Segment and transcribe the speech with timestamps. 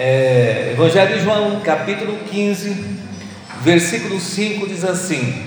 [0.00, 3.00] É, Evangelho de João, capítulo 15,
[3.62, 5.42] versículo 5 diz assim: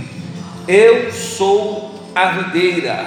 [0.67, 3.05] Eu sou a videira,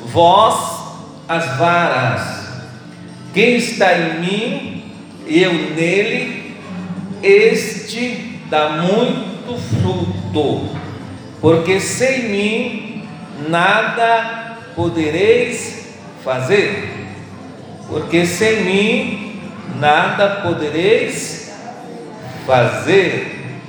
[0.00, 0.82] vós
[1.26, 2.44] as varas.
[3.32, 4.92] Quem está em mim
[5.26, 6.58] e eu nele,
[7.22, 10.68] este dá muito fruto,
[11.40, 13.08] porque sem mim
[13.48, 15.86] nada podereis
[16.22, 17.06] fazer,
[17.88, 19.23] porque sem mim
[19.76, 21.52] nada podereis
[22.46, 23.60] fazer.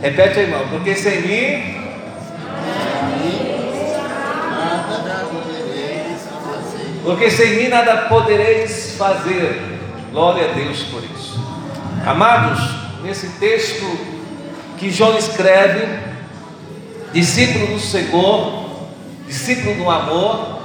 [0.00, 1.82] Repete aí, irmão, porque sem mim
[7.04, 9.60] porque sem mim nada podereis fazer.
[10.12, 11.40] Glória a Deus por isso.
[12.06, 12.60] Amados,
[13.02, 13.84] nesse texto
[14.78, 15.86] que João escreve,
[17.12, 18.64] discípulo do Senhor,
[19.26, 20.62] discípulo do amor,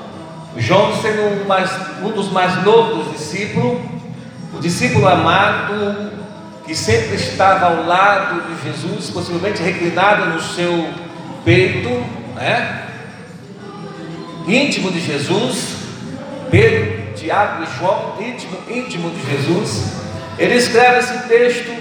[0.57, 3.79] João sendo um, mais, um dos mais novos discípulos,
[4.53, 6.11] o discípulo amado,
[6.65, 10.89] que sempre estava ao lado de Jesus, possivelmente reclinado no seu
[11.45, 11.89] peito,
[12.35, 12.83] né?
[14.47, 15.77] íntimo de Jesus,
[16.49, 19.93] Pedro, Tiago e João, íntimo, íntimo de Jesus,
[20.37, 21.71] ele escreve esse texto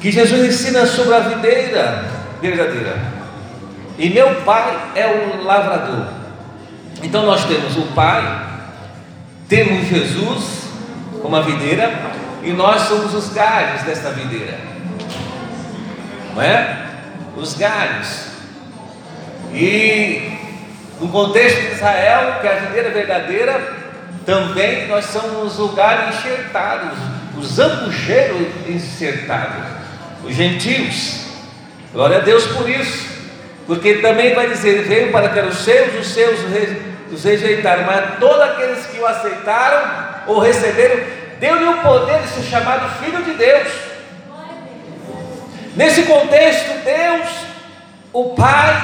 [0.00, 2.04] que Jesus ensina sobre a videira
[2.40, 2.96] verdadeira.
[3.98, 6.08] E meu pai é o lavrador.
[7.02, 8.46] Então nós temos o Pai,
[9.48, 10.65] temos Jesus
[11.26, 11.92] como a videira,
[12.44, 14.56] e nós somos os galhos desta videira.
[16.32, 16.86] Não é?
[17.36, 18.26] Os galhos.
[19.52, 20.38] E
[21.00, 23.76] no contexto de Israel, que é a videira verdadeira,
[24.24, 26.96] também nós somos o galho enxertado,
[27.36, 29.64] os zambujeiros enxertados,
[30.22, 31.26] os gentios.
[31.92, 33.04] Glória a Deus por isso,
[33.66, 36.38] porque também vai dizer: veio para que os seus, os seus
[37.12, 41.00] os rejeitaram, mas todos aqueles que o aceitaram ou receberam,
[41.38, 43.68] deu-lhe o poder de ser chamado Filho de Deus.
[45.74, 47.28] Nesse contexto, Deus,
[48.12, 48.74] o Pai,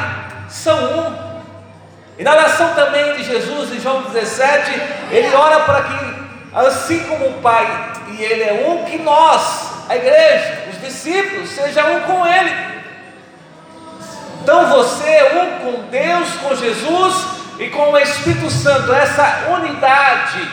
[0.49, 1.33] são um.
[2.19, 4.71] E na oração também de Jesus, em João 17,
[5.11, 6.23] ele ora para que,
[6.55, 11.85] assim como o Pai e Ele é um, que nós, a igreja, os discípulos, seja
[11.87, 12.73] um com Ele.
[14.43, 17.27] Então você é um com Deus, com Jesus
[17.59, 20.49] e com o Espírito Santo, essa unidade,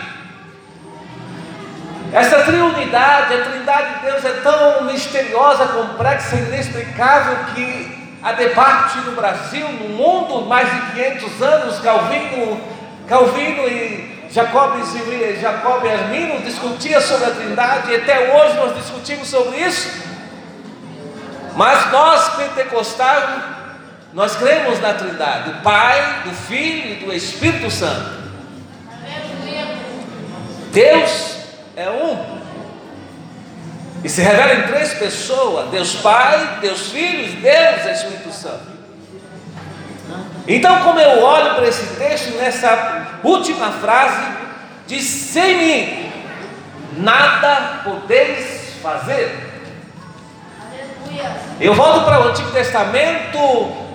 [2.11, 9.11] essa triunidade, a trindade de Deus é tão misteriosa, complexa, inexplicável que a debate no
[9.11, 12.59] Brasil, no mundo, mais de 500 anos, Calvino,
[13.07, 18.75] Calvino e Jacobes e Jacob e Armino discutiam sobre a Trindade, e até hoje nós
[18.75, 20.09] discutimos sobre isso.
[21.55, 23.23] Mas nós, pentecostais,
[24.13, 28.19] nós cremos na Trindade, do Pai, do Filho e do Espírito Santo.
[30.71, 31.38] Deus
[31.79, 32.39] é um.
[34.03, 38.79] E se revela em três pessoas: Deus Pai, Deus Filho e Deus Espírito Santo.
[40.47, 44.21] Então, como eu olho para esse texto, nessa última frase,
[44.87, 46.11] diz: sem mim
[46.97, 49.47] nada podeis fazer.
[51.59, 53.37] Eu volto para o Antigo Testamento,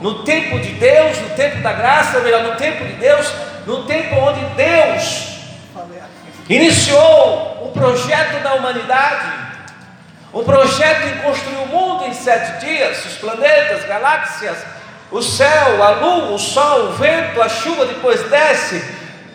[0.01, 3.33] no tempo de Deus, no tempo da graça, ou melhor, no tempo de Deus,
[3.67, 4.84] no tempo onde Deus
[6.49, 9.45] iniciou o projeto da humanidade.
[10.33, 14.59] Um projeto em construir o mundo em sete dias, os planetas, galáxias,
[15.11, 18.85] o céu, a lua, o sol, o vento, a chuva depois desce,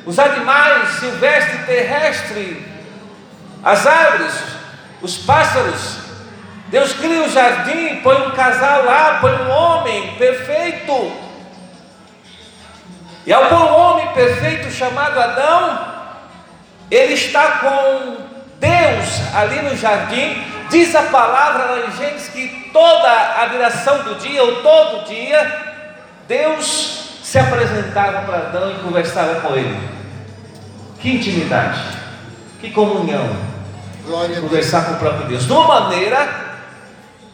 [0.05, 2.57] os animais silvestres terrestres,
[3.63, 4.33] as árvores,
[5.01, 5.99] os pássaros.
[6.67, 11.11] Deus cria o jardim, põe um casal lá, põe um homem perfeito.
[13.25, 15.98] E ao pôr um homem perfeito chamado Adão,
[16.89, 18.17] ele está com
[18.59, 24.15] Deus ali no jardim, Diz a palavra lá em Gênesis que toda a viração do
[24.15, 25.65] dia, ou todo dia,
[26.27, 29.77] Deus se apresentava para Adão e conversava com ele.
[30.99, 31.81] Que intimidade,
[32.61, 33.35] que comunhão.
[34.05, 35.45] Glória conversar com o próprio Deus.
[35.45, 36.49] De uma maneira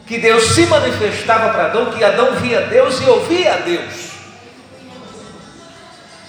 [0.07, 4.11] que Deus se manifestava para Adão, que Adão via Deus e ouvia Deus.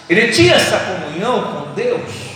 [0.09, 2.36] Ele tinha essa comunhão com Deus.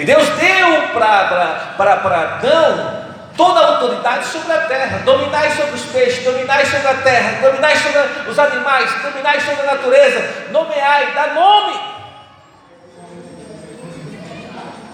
[0.00, 1.92] E Deus deu para
[2.22, 3.00] Adão
[3.36, 7.76] toda a autoridade sobre a terra, dominai sobre os peixes, dominai sobre a terra, dominai
[7.76, 11.80] sobre os animais, dominai sobre a natureza, nomeai, dá nome.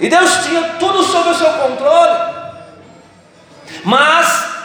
[0.01, 2.35] E Deus tinha tudo sob o seu controle.
[3.85, 4.57] Mas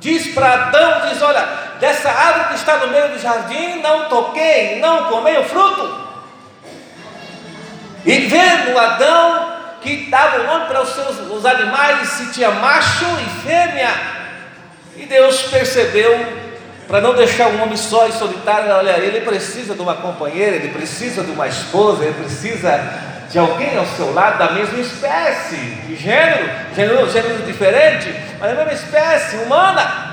[0.00, 1.48] diz para Adão, diz, olha,
[1.80, 6.08] dessa árvore que está no meio do jardim, não toquei, não comei o fruto.
[8.04, 13.04] E vendo Adão, que dava o nome para os seus os animais, se tinha macho
[13.04, 13.90] e fêmea.
[14.96, 16.26] E Deus percebeu,
[16.88, 20.68] para não deixar um homem só e solitário, olha, ele precisa de uma companheira, ele
[20.68, 25.94] precisa de uma esposa, ele precisa de alguém ao seu lado da mesma espécie, de
[25.94, 30.08] gênero, gênero, gênero diferente, mas da mesma espécie humana.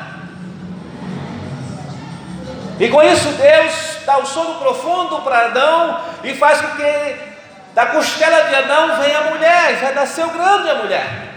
[2.79, 3.73] E com isso Deus
[4.05, 7.34] dá um sono profundo para Adão e faz com que
[7.75, 11.35] da costela de Adão venha a mulher, já nasceu grande a mulher.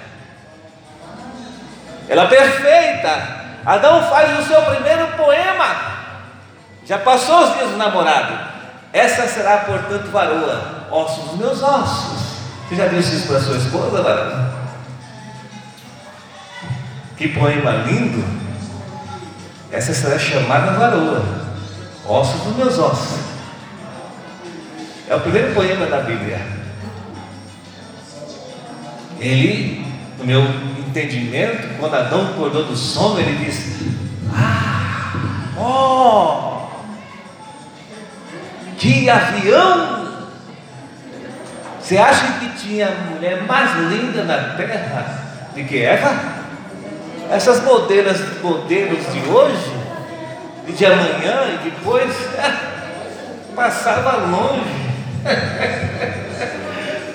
[2.08, 3.38] Ela é perfeita.
[3.66, 5.98] Adão faz o seu primeiro poema.
[6.86, 8.38] Já passou os dias do namorado.
[8.92, 12.28] Essa será, portanto, varoa, ossos dos meus ossos.
[12.68, 14.48] Você já disse isso para sua esposa, varão?
[17.16, 18.24] Que poema lindo!
[19.72, 21.22] Essa será chamada varoa,
[22.06, 23.37] ossos dos meus ossos.
[25.08, 26.38] É o primeiro poema da Bíblia.
[29.18, 29.86] Ele,
[30.18, 30.42] no meu
[30.86, 33.90] entendimento, quando Adão acordou do sono, ele disse:
[34.34, 35.14] Ah,
[35.58, 36.68] oh,
[38.76, 40.08] que avião!
[41.80, 45.22] Você acha que tinha mulher mais linda na terra
[45.56, 46.14] do que Eva?
[47.30, 49.72] Essas modelos, modelos de hoje,
[50.66, 52.14] e de amanhã e depois,
[53.56, 54.87] passava longe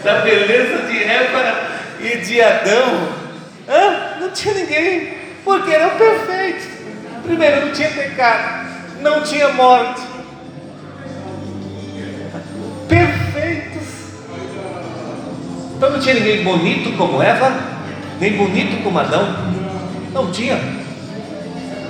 [0.03, 1.69] da beleza de Eva
[1.99, 3.09] e de Adão.
[3.67, 4.19] Hã?
[4.19, 6.67] Não tinha ninguém, porque eram perfeitos.
[7.23, 8.67] Primeiro, não tinha pecado,
[9.01, 10.01] não tinha morte.
[12.89, 13.87] Perfeitos.
[15.77, 17.53] Então não tinha ninguém bonito como Eva,
[18.19, 19.35] nem bonito como Adão.
[20.11, 20.59] Não tinha.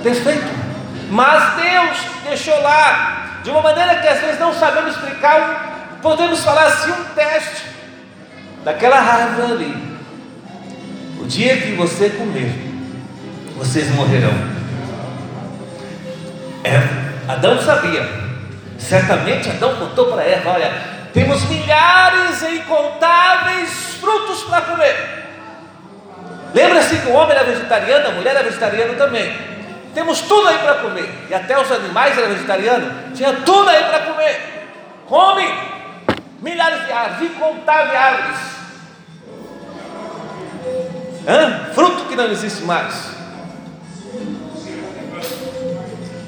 [0.02, 0.64] Perfeito.
[1.10, 5.73] Mas Deus deixou lá, de uma maneira que às vezes não sabemos explicar,
[6.04, 7.62] podemos falar assim, um teste
[8.62, 9.98] daquela árvore ali.
[11.18, 12.52] O dia que você comer,
[13.56, 14.34] vocês morrerão.
[16.62, 16.76] É,
[17.26, 18.06] Adão sabia.
[18.78, 20.72] Certamente Adão contou para Eva: olha,
[21.14, 25.24] temos milhares e incontáveis frutos para comer.
[26.54, 29.34] Lembra-se que o homem era vegetariano, a mulher era vegetariana também.
[29.94, 31.08] Temos tudo aí para comer.
[31.30, 32.92] E até os animais eram vegetarianos.
[33.16, 34.66] Tinha tudo aí para comer.
[35.06, 35.74] Come
[36.44, 38.38] milhares de árvores, incontáveis árvores.
[41.26, 41.72] Hã?
[41.72, 43.14] Fruto que não existe mais.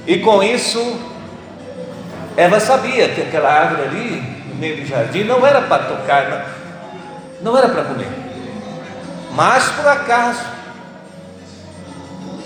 [0.06, 1.00] E com isso,
[2.34, 6.30] Eva sabia que aquela árvore ali, no meio do jardim, não era para tocar,
[7.42, 8.08] não, não era para comer.
[9.32, 10.46] Mas por acaso,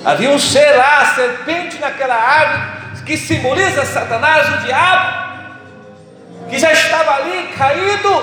[0.04, 5.29] havia um ser lá, serpente naquela árvore, que simboliza Satanás, o diabo,
[6.50, 8.22] que já estava ali caído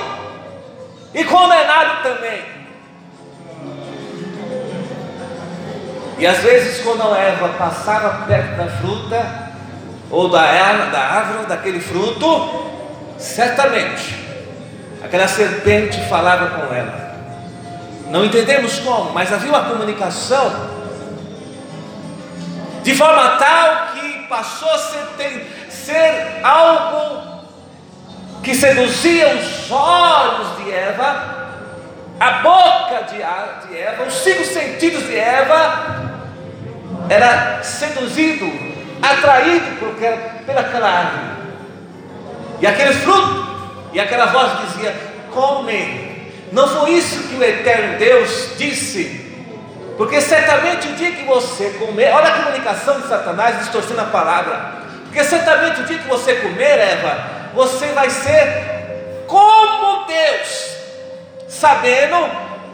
[1.14, 2.58] e condenado também.
[6.20, 9.48] E às vezes, quando a Eva passava perto da fruta,
[10.10, 10.42] ou da,
[10.92, 12.66] da árvore, daquele fruto,
[13.18, 14.26] certamente
[15.04, 17.08] aquela serpente falava com ela.
[18.10, 20.78] Não entendemos como, mas havia uma comunicação
[22.84, 27.37] de forma tal que passou a ser, ser algo
[28.48, 31.50] que seduzia os olhos de Eva,
[32.18, 36.14] a boca de, de Eva, os cinco sentidos de Eva,
[37.10, 38.50] era seduzido,
[39.02, 39.94] atraído por,
[40.46, 41.26] pelaquela árvore.
[42.62, 43.48] E aquele fruto,
[43.92, 44.96] e aquela voz dizia:
[45.34, 46.08] Come.
[46.54, 49.26] Não foi isso que o eterno Deus disse.
[49.98, 54.78] Porque certamente o dia que você comer, olha a comunicação de Satanás distorcendo a palavra.
[55.04, 60.76] Porque certamente o dia que você comer, Eva, você vai ser como Deus,
[61.48, 62.30] sabendo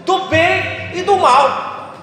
[0.06, 1.94] do bem e do mal.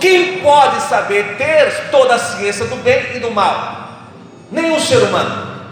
[0.00, 3.88] Quem pode saber ter toda a ciência do bem e do mal?
[4.50, 5.64] Nenhum ser humano.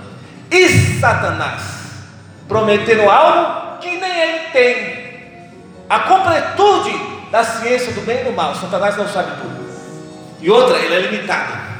[0.50, 0.68] E
[1.00, 1.62] Satanás
[2.48, 5.02] prometendo algo que nem ele tem.
[5.88, 6.92] A completude
[7.30, 8.54] da ciência do bem e do mal.
[8.54, 9.62] Satanás não sabe tudo.
[10.40, 11.71] E outra, ele é limitado.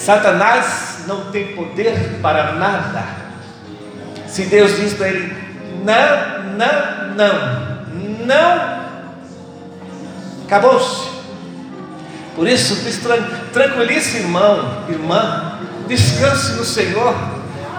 [0.00, 3.04] Satanás não tem poder para nada.
[4.26, 5.36] Se Deus diz para ele:
[5.84, 8.80] não, não, não, não
[10.46, 11.08] Acabou-se.
[12.34, 12.76] Por isso,
[13.52, 17.14] tranquilize, irmão, irmã, descanse no Senhor,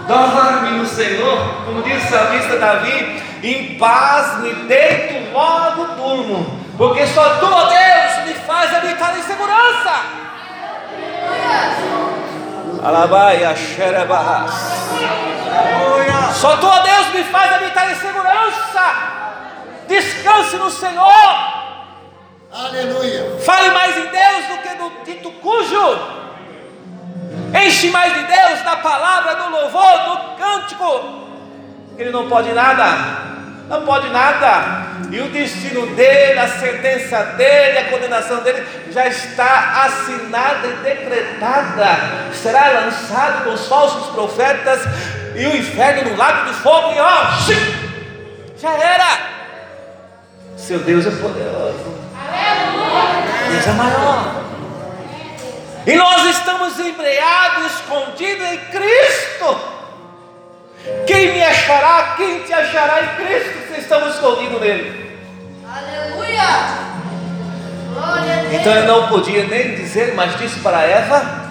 [0.07, 7.05] dorme no Senhor, como diz o salmista Davi, em paz me deito, logo durmo, porque
[7.07, 10.21] só tu, ó Deus, me faz habitar em segurança.
[12.83, 14.51] Alabai, Xerebahas.
[16.33, 18.81] Só tu, ó Deus, me faz habitar em segurança.
[19.87, 21.51] Descanse no Senhor.
[22.51, 23.37] Aleluia.
[23.45, 26.21] Fale mais em Deus do que no dito cujo.
[27.53, 31.03] Enche mais de Deus, da palavra, do louvor, do cântico.
[31.97, 33.40] Ele não pode nada.
[33.71, 34.91] Não pode nada.
[35.09, 41.97] E o destino dele, a sentença dele, a condenação dele já está assinada e decretada.
[42.33, 44.81] Será lançado com os falsos profetas
[45.35, 47.23] e o inferno no lago de fogo e ó,
[48.57, 49.41] já era.
[50.57, 51.97] Seu Deus é poderoso.
[53.51, 54.41] Deus é maior.
[55.87, 59.80] E nós estamos embreados, escondidos em Cristo.
[61.05, 62.15] Quem me achará?
[62.17, 65.11] Quem te achará em Cristo se estamos escondidos nele?
[65.67, 66.91] Aleluia!
[67.93, 68.53] Glória a Deus.
[68.53, 71.41] Então ele não podia nem dizer, mas disse para Eva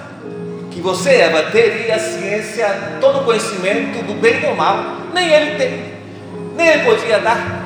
[0.71, 2.67] que você, Eva, teria a ciência,
[3.01, 4.83] todo o conhecimento do bem e do mal.
[5.13, 5.95] Nem ele tem,
[6.57, 7.61] nem ele podia dar.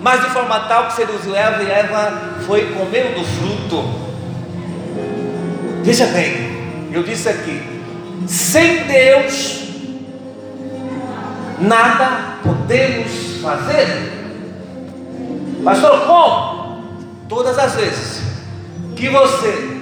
[0.00, 2.12] Mas de forma tal que seduziu Eva e Eva
[2.46, 3.84] foi comer do fruto.
[5.82, 7.62] Veja bem, eu disse aqui:
[8.26, 9.62] sem Deus,
[11.62, 14.12] nada podemos fazer.
[15.64, 16.62] Pastor, como?
[17.28, 18.22] Todas as vezes
[18.96, 19.80] que você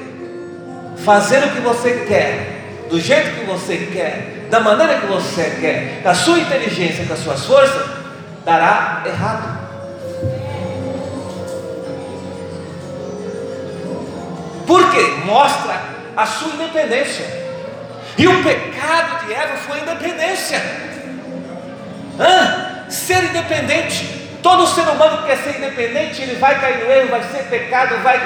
[1.04, 6.02] fazer o que você quer, do jeito que você quer, da maneira que você quer,
[6.02, 7.86] com a sua inteligência, com as suas forças,
[8.44, 9.60] dará errado.
[14.66, 15.00] Por quê?
[15.24, 15.80] Mostra
[16.16, 17.24] a sua independência.
[18.18, 20.89] E o pecado de Eva foi independência.
[22.20, 22.84] Hã?
[22.90, 24.20] Ser independente.
[24.42, 27.96] Todo ser humano que quer ser independente, ele vai cair no erro, vai ser pecado,
[28.02, 28.20] vai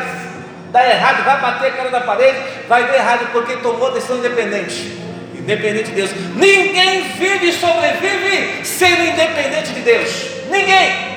[0.70, 4.98] dar errado, vai bater a cara na parede, vai dar errado porque tomou decisão independente.
[5.34, 6.10] Independente de Deus.
[6.34, 10.10] Ninguém vive e sobrevive sendo independente de Deus.
[10.50, 11.14] Ninguém.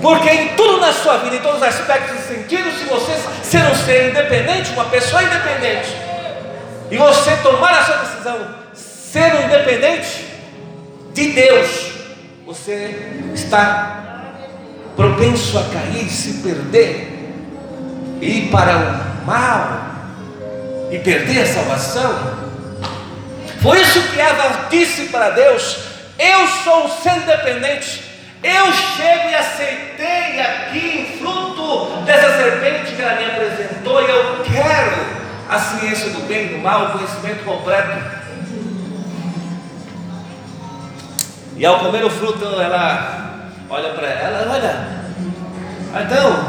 [0.00, 3.62] Porque em tudo na sua vida, em todos os aspectos e sentidos, se você ser
[3.64, 5.88] um ser independente, uma pessoa independente,
[6.90, 10.28] e você tomar a sua decisão, ser um independente
[11.18, 11.92] de Deus,
[12.46, 12.94] você
[13.34, 14.34] está
[14.94, 17.34] propenso a cair, se perder,
[18.20, 19.80] ir para o mal
[20.92, 22.38] e perder a salvação.
[23.60, 25.78] Foi isso que Eva disse para Deus:
[26.16, 28.06] Eu sou ser independente.
[28.40, 35.18] Eu chego e aceitei aqui fruto dessa serpente que ela me apresentou, e eu quero
[35.50, 38.27] a ciência do bem e do mal, o conhecimento completo.
[41.58, 44.88] E ao comer o fruto, ela olha para ela, olha,
[45.92, 46.44] Adão,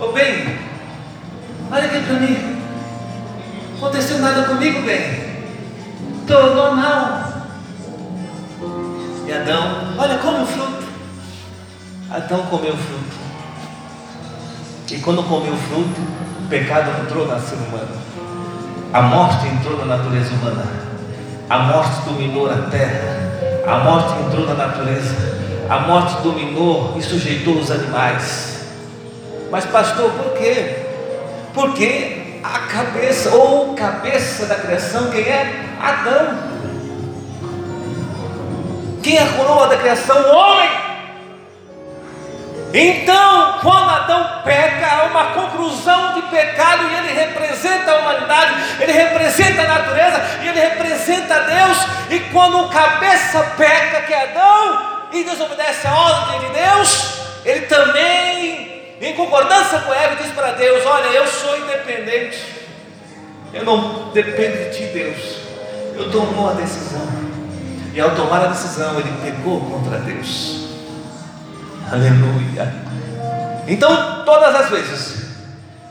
[0.00, 0.58] ô bem,
[1.70, 2.60] olha aqui para mim,
[3.76, 5.44] aconteceu nada comigo, bem,
[6.22, 7.30] estou normal.
[9.28, 10.84] E Adão, olha, come o fruto.
[12.10, 13.16] Adão comeu o fruto.
[14.90, 16.00] E quando comeu o fruto,
[16.44, 17.96] o pecado entrou na ser humano.
[18.92, 20.64] A morte entrou na natureza humana.
[21.48, 23.29] A morte dominou a terra.
[23.66, 25.14] A morte entrou na natureza.
[25.68, 28.66] A morte dominou e sujeitou os animais.
[29.50, 30.76] Mas, pastor, por quê?
[31.52, 35.64] Porque a cabeça, ou cabeça da criação, quem é?
[35.80, 36.38] Adão.
[39.02, 40.16] Quem é a coroa da criação?
[40.16, 40.79] O homem.
[42.72, 48.92] Então, quando Adão peca, há uma conclusão de pecado e ele representa a humanidade, ele
[48.92, 51.78] representa a natureza e ele representa Deus.
[52.10, 57.66] E quando o cabeça peca, que é Adão, e desobedece a ordem de Deus, ele
[57.66, 62.44] também, em concordância com Eva, diz para Deus: Olha, eu sou independente,
[63.52, 65.40] eu não dependo de ti, Deus.
[65.96, 67.06] Eu tomo a decisão.
[67.92, 70.59] E ao tomar a decisão, ele pecou contra Deus.
[71.92, 72.72] Aleluia.
[73.66, 75.26] Então, todas as vezes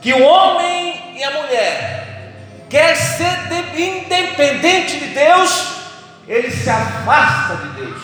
[0.02, 2.34] que o homem e a mulher
[2.70, 5.76] quer ser de, independente de Deus,
[6.26, 8.02] ele se afasta de Deus,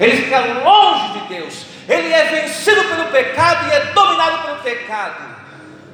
[0.00, 5.22] ele fica longe de Deus, ele é vencido pelo pecado e é dominado pelo pecado,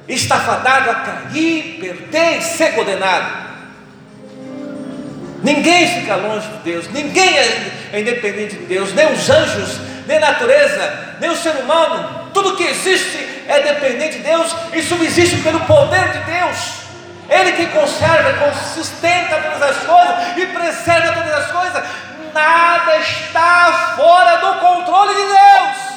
[0.07, 3.51] está fadado a cair, perder e ser condenado.
[5.43, 7.37] Ninguém fica longe de Deus, ninguém
[7.91, 12.65] é independente de Deus, nem os anjos, nem natureza, nem o ser humano, tudo que
[12.65, 16.81] existe é dependente de Deus e subsiste pelo poder de Deus.
[17.29, 21.83] Ele que conserva, sustenta todas as coisas e preserva todas as coisas.
[22.33, 25.91] Nada está fora do controle de Deus.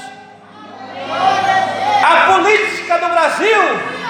[2.04, 3.62] A política do Brasil,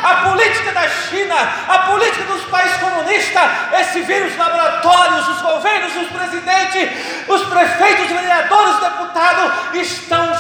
[0.05, 1.35] a política da China,
[1.67, 3.43] a política dos países comunistas,
[3.81, 6.91] esse vírus laboratórios, os governos, os presidentes,
[7.27, 10.35] os prefeitos, os vereadores, os deputados estão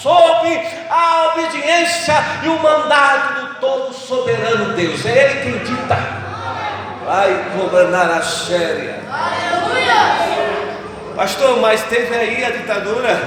[0.00, 5.04] sob a obediência e o mandato do todo soberano Deus.
[5.04, 5.98] É Ele quem dita.
[7.04, 9.00] Vai governar a séria.
[11.16, 13.20] Pastor, mas teve aí a ditadura.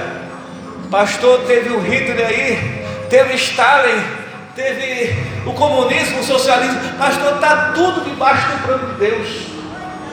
[0.90, 4.25] Pastor, teve o Hitler aí, teve Stalin,
[4.56, 6.80] teve o comunismo, o socialismo.
[6.98, 9.28] Pastor, está tudo debaixo do plano de Deus.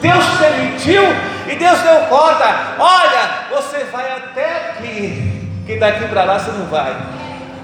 [0.02, 1.02] Deus permitiu
[1.50, 2.76] e Deus deu corda.
[2.78, 6.94] Olha, você vai até aqui, que daqui para lá você não vai.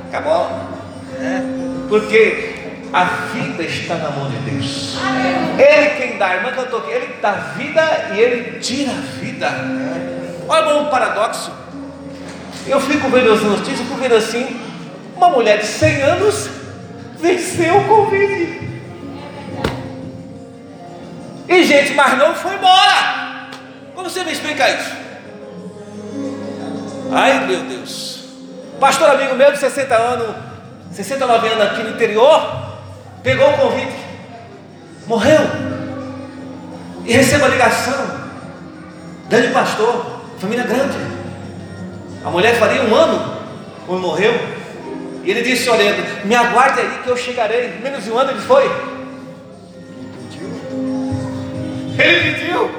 [0.09, 0.51] Acabou.
[1.21, 1.43] É.
[1.89, 2.55] Porque
[2.93, 4.97] a vida está na mão de Deus.
[5.59, 9.49] Ele quem dá, irmã cantou aqui, ele dá vida e ele tira a vida.
[10.49, 11.53] Olha um paradoxo.
[12.67, 14.61] Eu fico vendo as notícias, fico vendo assim,
[15.17, 16.60] uma mulher de 100 anos
[17.21, 18.61] venceu o Covid.
[21.49, 23.51] E gente mais não foi embora.
[23.95, 24.97] Como você me explica isso?
[27.13, 28.25] Ai meu Deus.
[28.79, 30.37] Pastor amigo meu de 60 anos,
[30.93, 32.79] 69 anos aqui no interior,
[33.23, 33.93] pegou o Covid,
[35.07, 35.41] morreu.
[37.05, 38.21] E recebe a ligação.
[39.29, 40.97] Grande pastor, família grande.
[42.25, 43.37] A mulher faria um ano
[43.87, 44.60] quando morreu.
[45.31, 45.95] Ele disse: Olha,
[46.25, 47.79] me aguarde aí que eu chegarei.
[47.81, 48.65] Menos de um ano ele foi.
[51.97, 52.71] Ele pediu.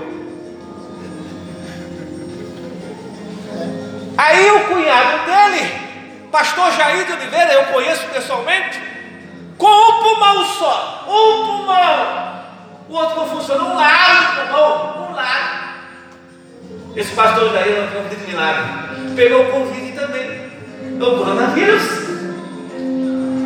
[4.17, 5.71] Aí o cunhado dele,
[6.29, 8.81] pastor Jair de Oliveira, eu conheço pessoalmente,
[9.57, 12.41] com um pulmão só, um pulmão.
[12.89, 15.61] O outro não funciona, um lado do pulmão, um lado.
[16.97, 18.63] Esse pastor Jair não tem um milagre.
[19.15, 20.51] Pegou o Covid também.
[20.99, 22.10] O coronavírus.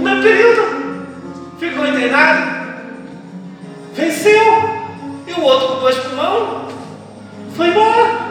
[0.06, 1.08] No período.
[1.60, 2.76] Ficou internado.
[3.96, 4.76] Venceu.
[5.26, 6.68] E o outro com dois pulmão
[7.56, 8.26] foi embora.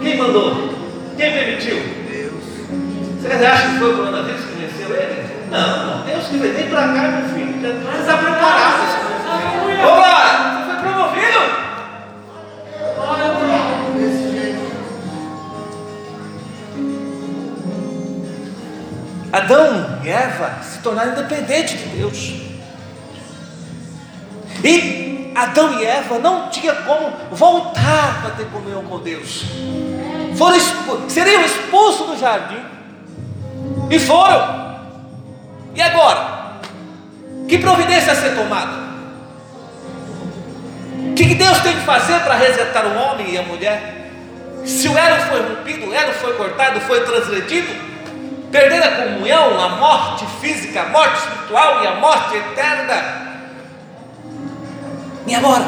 [0.00, 0.54] Quem mandou?
[1.18, 1.76] Quem permitiu?
[2.10, 2.32] Deus.
[3.20, 5.28] Vocês acham que foi o coronavírus que venceu ele?
[5.50, 6.06] Não, não.
[6.06, 6.54] Deus que veio.
[6.54, 7.60] Vem para cá, meu filho.
[7.60, 9.19] Já está preparado.
[19.50, 22.34] Adão e Eva se tornaram independentes de Deus.
[24.62, 29.44] E Adão e Eva não tinham como voltar para ter comunhão com Deus.
[30.36, 32.62] Foram expu seriam expulsos do jardim.
[33.90, 34.78] E foram.
[35.74, 36.60] E agora?
[37.48, 38.90] Que providência a ser tomada?
[41.10, 44.12] O que Deus tem que fazer para resgatar o homem e a mulher?
[44.64, 47.89] Se o elo foi rompido, o elo foi cortado, foi transgredido,
[48.50, 53.30] perder a comunhão, a morte física, a morte espiritual e a morte eterna.
[55.26, 55.64] E agora?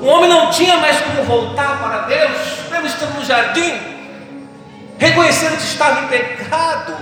[0.00, 3.72] O homem não tinha mais como voltar para Deus, mesmo estando no jardim,
[4.98, 6.96] reconhecendo que estava em pecado.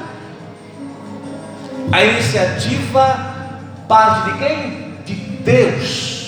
[1.92, 3.18] A iniciativa
[3.88, 4.94] parte de quem?
[5.04, 6.20] De Deus.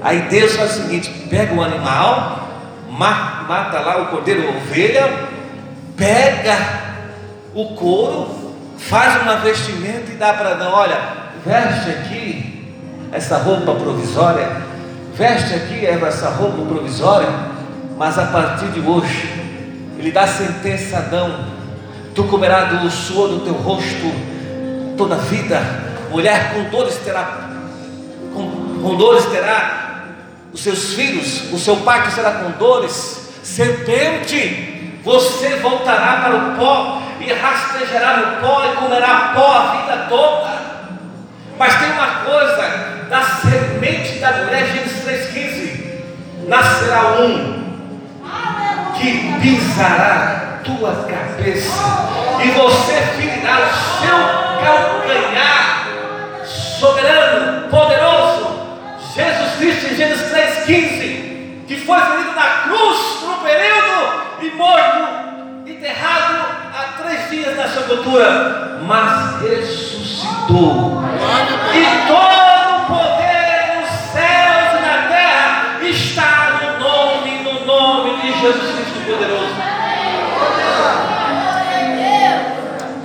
[0.00, 2.48] Aí Deus faz o seguinte: pega o animal,
[2.88, 5.28] mata lá o cordeiro, a ovelha,
[5.96, 6.86] pega
[7.56, 8.28] o couro,
[8.76, 11.00] faz uma vestimenta e dá para Adão: olha,
[11.44, 12.74] veste aqui
[13.10, 14.46] essa roupa provisória,
[15.14, 17.28] veste aqui essa roupa provisória,
[17.96, 19.42] mas a partir de hoje,
[19.98, 21.46] ele dá sentença a Adão:
[22.14, 24.12] tu comerás do suor do teu rosto
[24.98, 25.58] toda a vida,
[26.10, 27.48] mulher com dores terá,
[28.34, 30.04] com, com dores terá
[30.52, 37.05] os seus filhos, o seu parto será com dores, serpente, você voltará para o pó
[37.26, 40.56] e rastejará no pó e comerá pó a vida toda.
[41.58, 47.66] Mas tem uma coisa, da semente da mulher, Gênesis 3,15, nascerá um
[48.98, 51.72] que pisará tua cabeça,
[52.42, 54.16] e você ferirá o seu
[54.64, 55.86] calcanhar,
[56.44, 58.56] soberano, poderoso,
[59.14, 65.08] Jesus Cristo em Gênesis 3,15, que foi ferido na cruz por um período e morto,
[65.66, 66.25] enterrado
[67.30, 71.02] dias na sepultura, mas ressuscitou.
[71.74, 78.40] E todo o poder nos céus e na terra está no nome, no nome de
[78.40, 79.56] Jesus Cristo poderoso.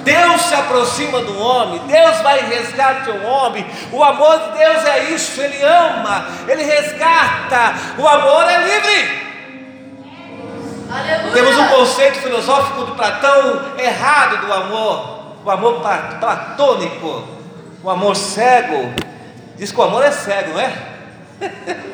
[0.04, 3.66] Deus se aproxima do homem, Deus vai resgatar o homem.
[3.92, 7.76] O amor de Deus é isso, Ele ama, Ele resgata.
[7.98, 9.31] O amor é livre.
[10.92, 11.32] Aleluia.
[11.32, 15.82] Temos um conceito filosófico de Platão errado do amor, o amor
[16.20, 17.24] platônico.
[17.84, 18.94] O amor cego,
[19.58, 20.74] diz que o amor é cego, não é?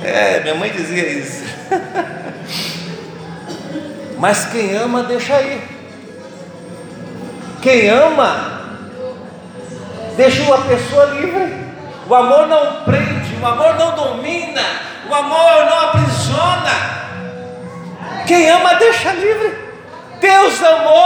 [0.00, 1.42] É, minha mãe dizia isso.
[4.16, 5.60] Mas quem ama, deixa ir.
[7.60, 8.78] Quem ama,
[10.16, 11.52] deixa a pessoa livre.
[12.08, 14.62] O amor não prende, o amor não domina,
[15.10, 17.07] o amor não aprisiona.
[18.28, 19.58] Quem ama, deixa livre.
[20.20, 21.04] Deus amou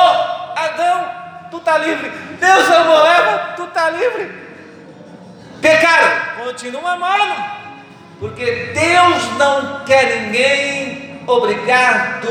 [0.56, 1.04] Adão,
[1.50, 2.11] tu está livre.
[2.40, 4.42] Deus amou Eva, tu está livre.
[5.61, 7.44] Pecaram, continua amando,
[8.18, 12.28] porque Deus não quer ninguém obrigado,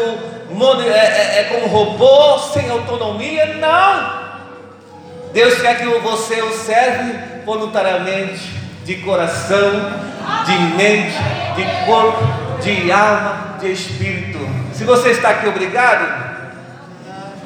[0.86, 4.22] é, é, é como robô, sem autonomia, não.
[5.32, 8.50] Deus quer que você o serve voluntariamente,
[8.84, 9.72] de coração,
[10.46, 11.16] de mente,
[11.56, 14.40] de corpo, de alma, de espírito.
[14.74, 16.32] Se você está aqui obrigado,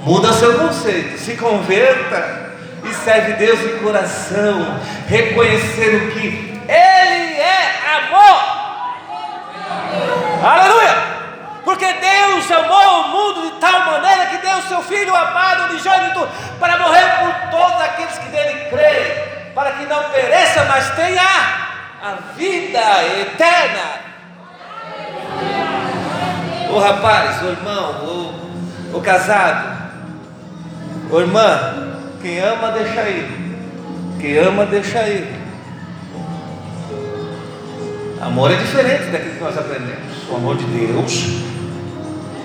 [0.01, 8.55] muda seu conceito, se converta e serve Deus de coração, reconhecendo que Ele é amor.
[10.43, 11.15] Aleluia!
[11.65, 16.27] Porque Deus amou o mundo de tal maneira que deu seu Filho amado, unigênito,
[16.59, 21.23] para morrer por todos aqueles que nele creem, para que não pereça, mas tenha
[22.01, 22.79] a vida
[23.19, 24.04] eterna.
[26.75, 28.33] O rapaz, o irmão,
[28.93, 29.93] o, casado,
[31.09, 33.55] o irmã, quem ama, deixa ir.
[34.19, 35.25] Quem ama, deixa ir.
[38.21, 40.29] Amor é diferente daquilo que nós aprendemos.
[40.29, 41.13] O amor de Deus.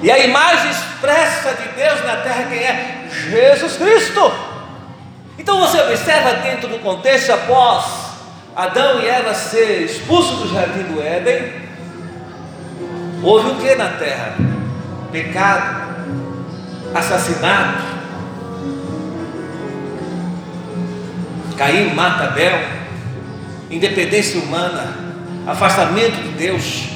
[0.00, 3.08] E a imagem expressa de Deus na terra, quem é?
[3.10, 4.32] Jesus Cristo.
[5.40, 7.84] Então você observa dentro do contexto, após
[8.54, 11.68] Adão e Eva ser expulsos do jardim do Éden,
[13.22, 14.36] houve o que na terra?
[15.12, 15.90] Pecado,
[16.94, 17.90] assassinato,
[21.60, 22.58] Caim mata Abel,
[23.70, 24.96] independência humana,
[25.46, 26.86] afastamento de Deus.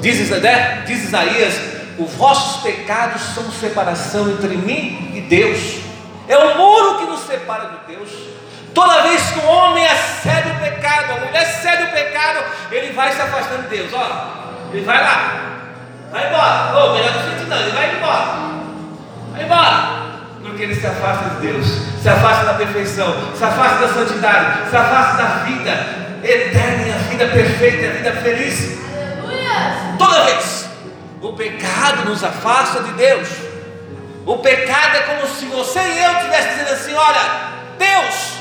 [0.00, 0.84] Diz, né?
[0.86, 1.54] Diz Isaías:
[1.98, 5.80] os vossos pecados são separação entre mim e Deus.
[6.28, 8.08] É o muro que nos separa de Deus.
[8.72, 13.12] Toda vez que o homem excede o pecado, a mulher excede o pecado, ele vai
[13.12, 13.92] se afastando de Deus.
[13.92, 15.40] Ó, ele vai lá,
[16.10, 16.78] vai embora.
[16.78, 18.24] Ou oh, melhor do que não, ele vai embora.
[19.32, 20.00] Vai embora
[20.60, 21.66] porque ele se afasta de Deus,
[22.02, 25.70] se afasta da perfeição, se afasta da santidade, se afasta da vida
[26.22, 28.78] eterna e a vida perfeita, a vida feliz.
[29.24, 29.96] Aleluia.
[29.98, 30.68] Toda vez
[31.22, 33.28] o pecado nos afasta de Deus.
[34.26, 37.20] O pecado é como se você e eu estivessem dizendo assim: olha,
[37.78, 38.34] Deus,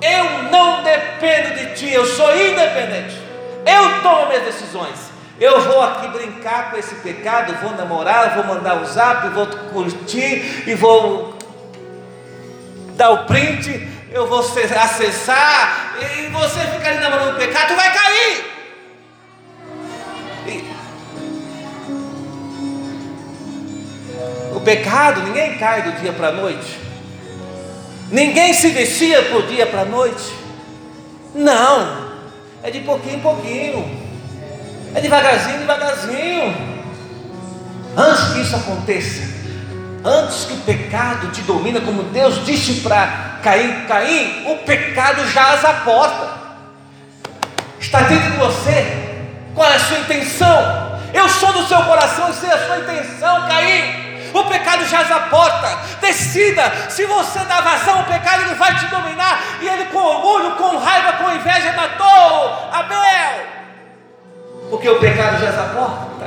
[0.00, 3.18] eu não dependo de ti, eu sou independente,
[3.66, 5.13] eu tomo minhas decisões.
[5.40, 10.64] Eu vou aqui brincar com esse pecado, vou namorar, vou mandar o zap, vou curtir
[10.66, 11.36] e vou
[12.94, 17.92] dar o print, eu vou acessar, e você ficar ali namorando o pecado, tu vai
[17.92, 18.44] cair.
[20.46, 20.74] E...
[24.54, 26.78] O pecado, ninguém cai do dia para a noite.
[28.12, 30.32] Ninguém se descia por dia para a noite.
[31.34, 32.12] Não,
[32.62, 34.03] é de pouquinho em pouquinho.
[34.94, 36.74] É devagarzinho, devagarzinho.
[37.96, 39.34] Antes que isso aconteça,
[40.04, 45.64] Antes que o pecado te domina, como Deus disse para Caim, Caim, o pecado jaz
[45.64, 46.28] à porta.
[47.80, 49.16] Está dentro de você.
[49.54, 51.00] Qual é a sua intenção?
[51.14, 54.30] Eu sou do seu coração sei a sua intenção, Caim.
[54.34, 55.78] O pecado jaz à porta.
[56.02, 56.90] Decida.
[56.90, 59.42] Se você dá vazão ao pecado, ele vai te dominar.
[59.62, 63.53] E ele, com orgulho, com raiva, com inveja, matou Abel.
[64.70, 66.26] Porque o pecado jaz à porta.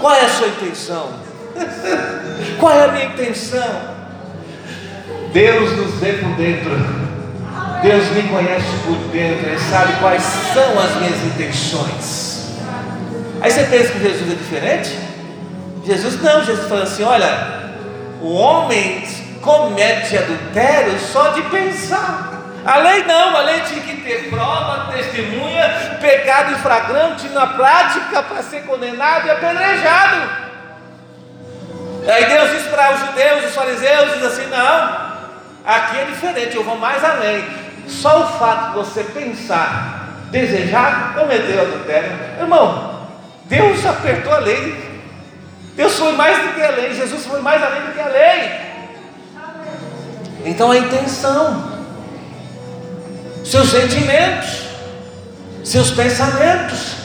[0.00, 1.10] Qual é a sua intenção?
[2.58, 3.98] Qual é a minha intenção?
[5.32, 6.70] Deus nos vê por dentro.
[7.82, 9.48] Deus me conhece por dentro.
[9.48, 10.22] Ele sabe quais
[10.52, 12.56] são as minhas intenções.
[13.40, 14.98] Aí você pensa que Jesus é diferente?
[15.84, 17.72] Jesus não, Jesus fala assim: olha,
[18.20, 19.06] o homem
[19.40, 22.37] comete adultério só de pensar.
[22.68, 28.42] A lei não, a lei tinha que ter prova, testemunha, pecado flagrante na prática para
[28.42, 30.28] ser condenado e apedrejado.
[32.06, 34.96] Aí Deus diz para os judeus, os fariseus, diz assim: não,
[35.64, 37.42] aqui é diferente, eu vou mais além.
[37.88, 43.08] Só o fato de você pensar, desejar, cometer adultério, irmão,
[43.44, 45.00] Deus apertou a lei.
[45.74, 48.60] Deus foi mais do que a lei, Jesus foi mais além do que a lei.
[50.44, 51.77] Então a intenção,
[53.44, 54.62] seus sentimentos,
[55.64, 56.96] seus pensamentos,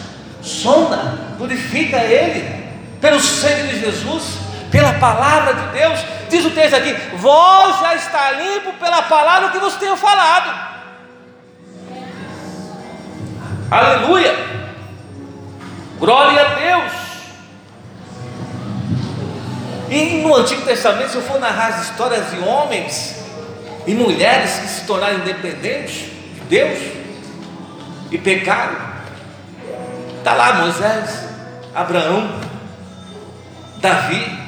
[0.42, 2.64] sonda, purifica ele
[3.00, 4.44] pelo sangue de Jesus
[4.74, 9.60] pela palavra de Deus, diz o texto aqui: vós já está limpo pela palavra que
[9.60, 10.74] vos tenho falado.
[13.70, 14.36] Aleluia!
[16.00, 16.92] Glória a Deus!
[19.92, 23.16] E no Antigo Testamento, se eu for narrar as histórias de homens
[23.86, 26.13] e mulheres que se tornaram independentes de
[26.54, 26.78] Deus
[28.12, 28.78] e pecaram,
[30.20, 31.24] está lá Moisés,
[31.74, 32.30] Abraão,
[33.78, 34.40] Davi,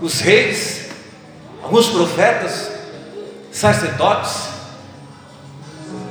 [0.00, 0.88] os reis,
[1.62, 2.72] alguns profetas,
[3.52, 4.48] sacerdotes,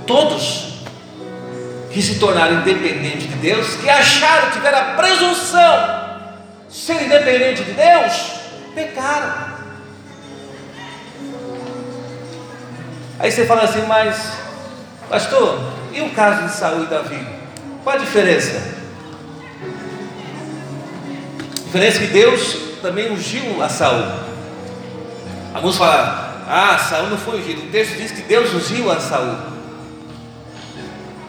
[0.08, 0.86] todos
[1.91, 6.05] que se tornaram independentes de Deus, que acharam, tiveram a presunção
[6.69, 8.31] de ser independente de Deus,
[8.73, 9.55] pecaram.
[13.19, 14.44] Aí você fala assim, mas,
[15.09, 15.59] pastor,
[15.93, 17.25] e o caso de Saul e Davi?
[17.83, 18.61] Qual a diferença?
[21.51, 24.05] A diferença é que Deus também ungiu a Saul.
[25.53, 27.63] Alguns falam, ah, Saul não foi ungido.
[27.63, 29.35] O texto diz que Deus ungiu a Saul.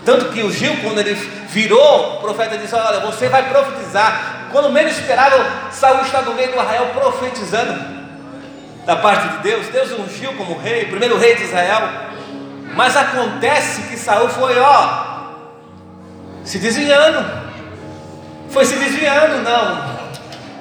[0.04, 1.14] Tanto que ungiu quando ele
[1.48, 4.48] virou, o profeta disse: Olha, você vai profetizar.
[4.52, 7.96] Quando menos esperava, Saul está no meio do arraial profetizando
[8.84, 9.66] da parte de Deus.
[9.68, 12.05] Deus ungiu como rei, primeiro rei de Israel.
[12.76, 15.06] Mas acontece que Saul foi, ó,
[16.44, 17.46] se desviando.
[18.50, 19.96] Foi se desviando, não.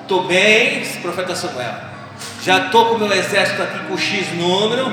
[0.01, 1.73] Estou bem, profeta Samuel.
[2.41, 4.85] Já estou com o meu exército aqui com X número.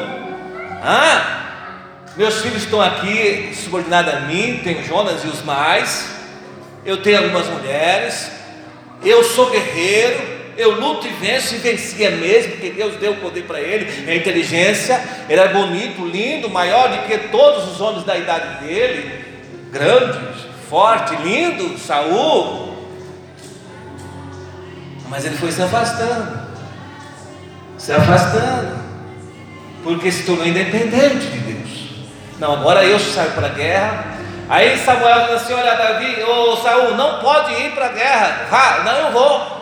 [0.83, 1.43] Ah,
[2.17, 6.09] meus filhos estão aqui subordinados a mim, tem Jonas e os mais.
[6.85, 8.31] Eu tenho algumas mulheres.
[9.05, 10.42] Eu sou guerreiro.
[10.57, 14.15] Eu luto e venço e vencia mesmo, porque Deus deu o poder para ele, a
[14.15, 15.03] inteligência.
[15.29, 19.25] Ele é bonito, lindo, maior do que todos os homens da idade dele.
[19.71, 20.19] Grande,
[20.69, 22.73] forte, lindo, Saul.
[25.09, 26.49] Mas ele foi se afastando,
[27.77, 28.79] se afastando,
[29.85, 31.91] porque se tornou independente de Deus.
[32.39, 34.17] Não, agora eu saio para a guerra.
[34.49, 38.47] Aí Samuel diz assim: Olha, Davi, ô Saul, não pode ir para a guerra.
[38.51, 39.62] Vá, não, eu vou.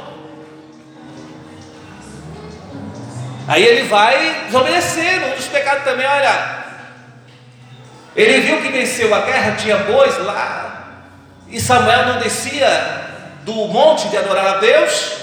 [3.51, 5.25] Aí ele vai desobedecer.
[5.27, 6.61] Um dos pecados também, olha.
[8.15, 10.85] Ele viu que venceu a guerra, tinha bois lá.
[11.49, 12.69] E Samuel não descia
[13.43, 15.17] do monte de adorar a Deus.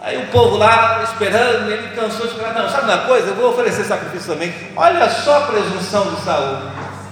[0.00, 2.54] Aí o povo lá esperando, ele cansou de esperar.
[2.54, 3.26] Não, sabe uma coisa?
[3.26, 4.54] Eu vou oferecer sacrifício também.
[4.76, 6.58] Olha só a presunção de Saul.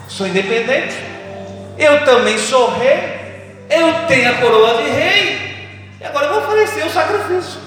[0.07, 0.95] Sou independente.
[1.77, 3.57] Eu também sou rei.
[3.69, 5.97] Eu tenho a coroa de rei.
[6.01, 7.61] E agora eu vou oferecer o sacrifício.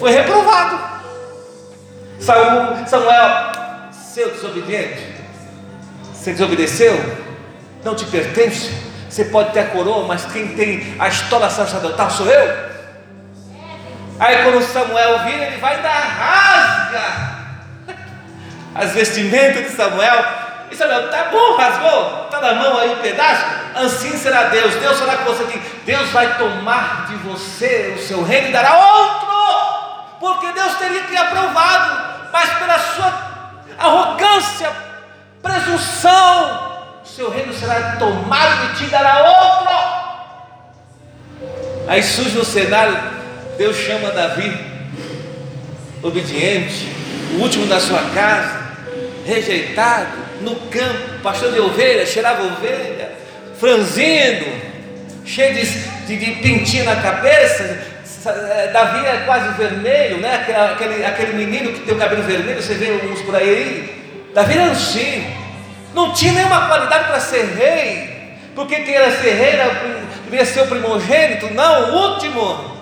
[0.00, 0.93] Foi reprovado.
[2.24, 3.52] Saul, Samuel,
[3.92, 5.14] seu desobediente.
[6.14, 6.94] Você desobedeceu?
[7.84, 8.72] Não te pertence.
[9.10, 12.72] Você pode ter a coroa, mas quem tem a história sacerdotal sou eu.
[14.18, 17.04] Aí quando Samuel vir, ele vai dar rasga
[18.74, 20.24] as vestimentas de Samuel.
[20.70, 23.44] E Samuel, tá bom, rasgou, está na mão aí um pedaço.
[23.74, 25.44] Assim será Deus, Deus será com você.
[25.84, 29.28] Deus vai tomar de você o seu reino e dará outro,
[30.18, 34.68] porque Deus teria que aprovado, mas pela sua arrogância,
[35.40, 39.72] presunção, o seu reino será tomado e te dará outro.
[41.86, 42.98] Aí surge no cenário
[43.56, 44.52] Deus chama Davi,
[46.02, 46.88] obediente,
[47.34, 48.64] o último da sua casa,
[49.24, 53.12] rejeitado, no campo, pastor de ovelha, cheirava ovelha,
[53.60, 54.46] franzindo,
[55.24, 55.64] cheio de,
[56.08, 57.93] de, de pintinho na cabeça.
[58.72, 60.46] Davi é quase vermelho, né?
[60.72, 64.30] Aquele, aquele menino que tem o cabelo vermelho, você vê uns por aí.
[64.34, 65.26] Davi era assim,
[65.94, 69.70] não tinha nenhuma qualidade para ser rei, porque quem era ser rei era,
[70.24, 72.74] devia ser o primogênito, não, o último.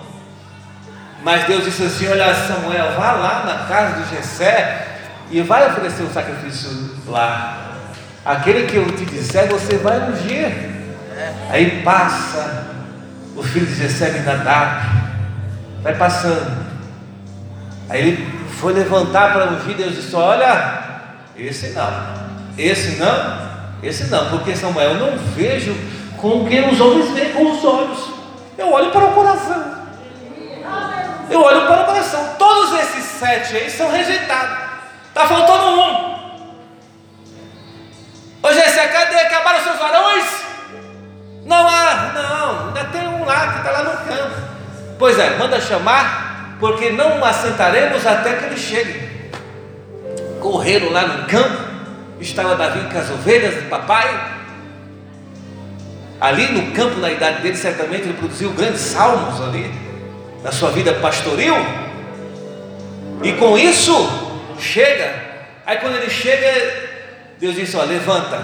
[1.23, 4.87] Mas Deus disse assim: Olha, Samuel, vá lá na casa de Jessé
[5.31, 6.69] e vai oferecer o um sacrifício
[7.07, 7.59] lá.
[8.25, 10.73] Aquele que eu te disser, você vai ungir.
[11.49, 12.65] Aí passa
[13.35, 14.81] o filho de Jessé Nadab,
[15.83, 16.63] vai passando.
[17.89, 20.83] Aí ele foi levantar para ungir, Deus disse: Olha,
[21.37, 21.91] esse não,
[22.57, 23.49] esse não,
[23.83, 25.75] esse não, porque Samuel, eu não vejo
[26.17, 28.09] com que os homens veem com os olhos,
[28.57, 29.83] eu olho para o coração.
[31.29, 32.35] Eu olho para o coração.
[32.37, 34.57] Todos esses sete aí são rejeitados.
[35.07, 36.13] Está faltando um.
[38.43, 39.15] Ô Jessé, cadê?
[39.15, 40.43] Acabaram os seus varões?
[41.45, 44.52] Não há, não, ainda tem um lá que está lá no campo.
[45.03, 49.01] Pois é, manda chamar, porque não assentaremos até que ele chegue.
[50.39, 51.61] Correram lá no campo,
[52.21, 54.07] estava Davi com as ovelhas do papai.
[56.21, 59.69] Ali no campo, na idade dele, certamente ele produziu grandes salmos ali
[60.41, 61.55] na sua vida pastoril,
[63.21, 64.09] e com isso
[64.57, 65.13] chega.
[65.65, 66.47] Aí quando ele chega,
[67.41, 68.41] Deus diz: Ó, levanta,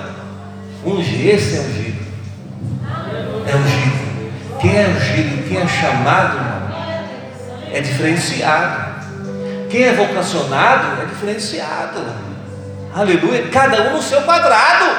[0.85, 2.05] unge, esse é ungido.
[3.47, 3.78] é ungido.
[4.59, 6.37] Quem é ungido, quem é chamado,
[7.71, 8.89] é diferenciado.
[9.69, 12.03] Quem é vocacionado é diferenciado.
[12.93, 13.47] Aleluia.
[13.49, 14.97] Cada um no seu quadrado.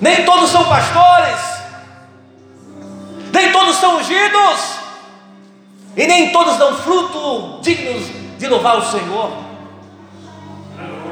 [0.00, 1.40] Nem todos são pastores.
[3.32, 4.78] Nem todos são ungidos.
[5.96, 8.04] E nem todos dão fruto dignos
[8.38, 9.32] de louvar o Senhor.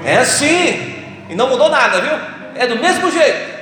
[0.04, 1.24] É assim.
[1.28, 2.16] E não mudou nada, viu?
[2.54, 3.55] É do mesmo jeito.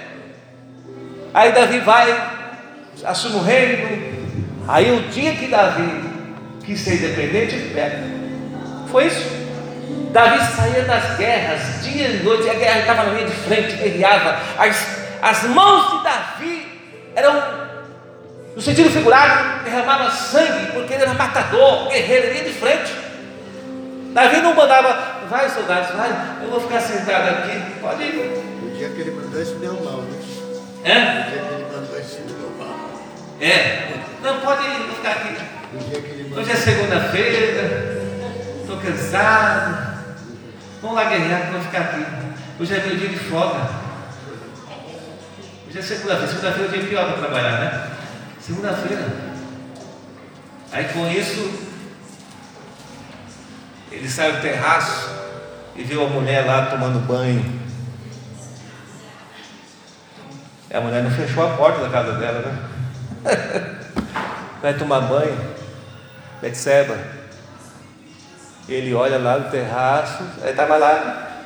[1.35, 2.31] Aí Davi vai,
[3.05, 4.15] assume o reino.
[4.69, 6.05] Aí o dia que Davi
[6.65, 8.05] quis ser independente, ele pega.
[8.89, 9.45] Foi isso.
[10.13, 14.39] Davi saía das guerras, dia e noite, a guerra estava na linha de frente, guerreava.
[14.57, 14.87] As,
[15.21, 16.67] as mãos de Davi
[17.17, 17.43] eram,
[18.55, 22.95] no sentido figurado, derramava sangue, porque ele era matador, guerreiro, linha de frente.
[24.13, 26.11] Davi não mandava, vai soldados, vai,
[26.45, 28.45] eu vou ficar sentado aqui, pode ir.
[28.63, 30.24] O dia que ele mandou isso mal, né?
[30.85, 31.23] É?
[33.39, 33.45] Que.
[33.45, 33.95] É.
[34.23, 34.63] Não, pode
[34.95, 35.35] ficar aqui.
[35.35, 36.35] Que.
[36.39, 38.03] Hoje é segunda-feira,
[38.61, 39.95] estou cansado.
[40.83, 42.05] Vamos lá guerrear, vou ficar aqui.
[42.61, 43.67] Hoje é meu dia de folga.
[45.67, 46.29] Hoje é segunda-feira.
[46.29, 47.91] Segunda-feira é o dia pior para trabalhar, né?
[48.39, 49.07] Segunda-feira.
[50.71, 51.51] Aí com isso,
[53.91, 55.09] ele sai do terraço
[55.75, 57.64] e viu a mulher lá tomando banho.
[60.75, 62.59] A mulher não fechou a porta da casa dela, né?
[64.61, 65.55] Vai tomar banho.
[66.43, 66.97] Betseba.
[68.69, 71.43] Ele olha lá no terraço, ele estava lá,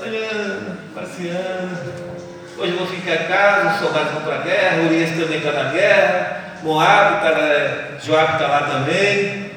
[0.00, 2.10] olhando, passeando.
[2.58, 5.52] Hoje eu vou ficar em casa, os soldados vão para a guerra, Urias também está
[5.52, 9.50] na guerra, Moab está Joab está lá também.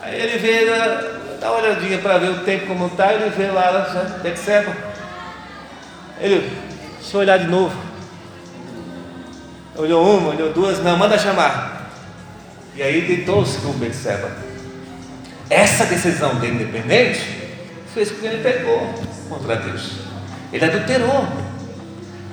[0.00, 0.64] Aí ele vê,
[1.40, 3.86] dá uma olhadinha para ver o tempo como está, ele vê lá,
[4.22, 4.72] Betseba.
[6.20, 6.65] Ele,
[7.06, 7.76] deixa eu olhar de novo.
[9.76, 11.92] Olhou uma, olhou duas, não, manda chamar.
[12.74, 14.28] E aí deitou-se com Betseba.
[15.48, 17.20] Essa decisão dele independente
[17.94, 18.92] fez com que ele pecou
[19.28, 19.92] contra Deus.
[20.52, 21.28] Ele adulterou.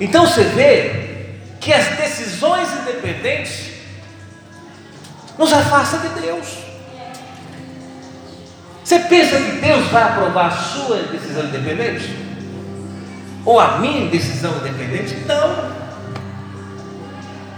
[0.00, 3.74] Então você vê que as decisões independentes
[5.38, 6.48] nos afastam de Deus.
[8.82, 12.23] Você pensa que Deus vai aprovar a sua decisão independente?
[13.44, 15.14] Ou a minha decisão independente?
[15.26, 15.74] Não.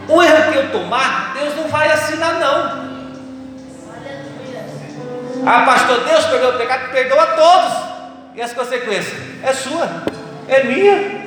[0.08, 2.86] O erro que eu tomar, Deus não vai assinar, não.
[5.44, 7.86] Ah, pastor, Deus perdoou o pecado, perdoa a todos.
[8.34, 9.16] E as consequências?
[9.42, 9.88] É sua,
[10.48, 11.26] é minha.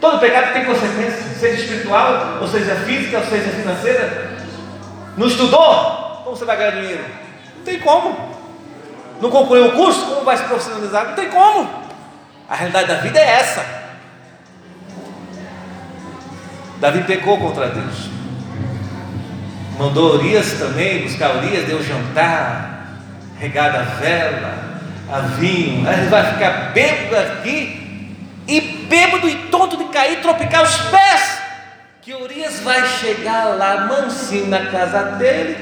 [0.00, 4.30] Todo pecado tem consequência, seja espiritual, ou seja física, ou seja financeira.
[5.16, 6.22] Não estudou?
[6.24, 7.04] Como você vai ganhar dinheiro?
[7.56, 8.30] Não tem como.
[9.20, 10.06] Não concluiu o curso?
[10.06, 11.08] Como vai se profissionalizar?
[11.08, 11.79] Não tem como.
[12.50, 13.64] A realidade da vida é essa.
[16.80, 18.10] Davi pecou contra Deus.
[19.78, 22.96] Mandou Urias também buscar Urias, deu jantar,
[23.38, 24.80] regada a vela,
[25.12, 25.88] a vinho.
[25.88, 28.16] Aí ele vai ficar bêbado aqui,
[28.48, 31.40] e bêbado e tonto de cair, tropicar os pés.
[32.02, 35.56] Que Urias vai chegar lá mansinho na casa dele,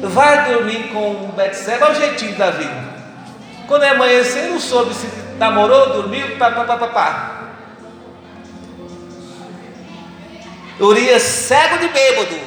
[0.00, 2.70] vai dormir com Betseba, olha o jeitinho de Davi.
[3.66, 5.06] Quando é amanhecer, não soube se
[5.40, 7.40] namorou, dormiu, pá, pá, pá, pá, pá.
[10.78, 12.38] Urias cego de bêbado.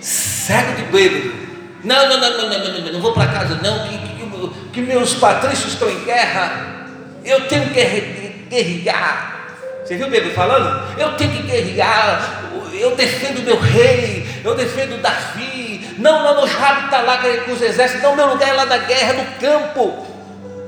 [0.00, 1.34] Cego de bêbado.
[1.82, 4.80] Não, não, não, não, não, não, não, não vou para casa não, que, que, que,
[4.80, 6.86] meus patrícios estão em guerra.
[7.24, 9.48] Eu tenho que guerrear.
[9.84, 10.98] Você viu o bêbado falando?
[10.98, 12.44] Eu tenho que guerrear.
[12.72, 14.24] Eu defendo meu rei.
[14.44, 15.94] Eu defendo Davi.
[15.98, 18.02] Não, não, não, Joab está lá com os exércitos.
[18.02, 20.13] Não, meu lugar é lá na guerra, no campo.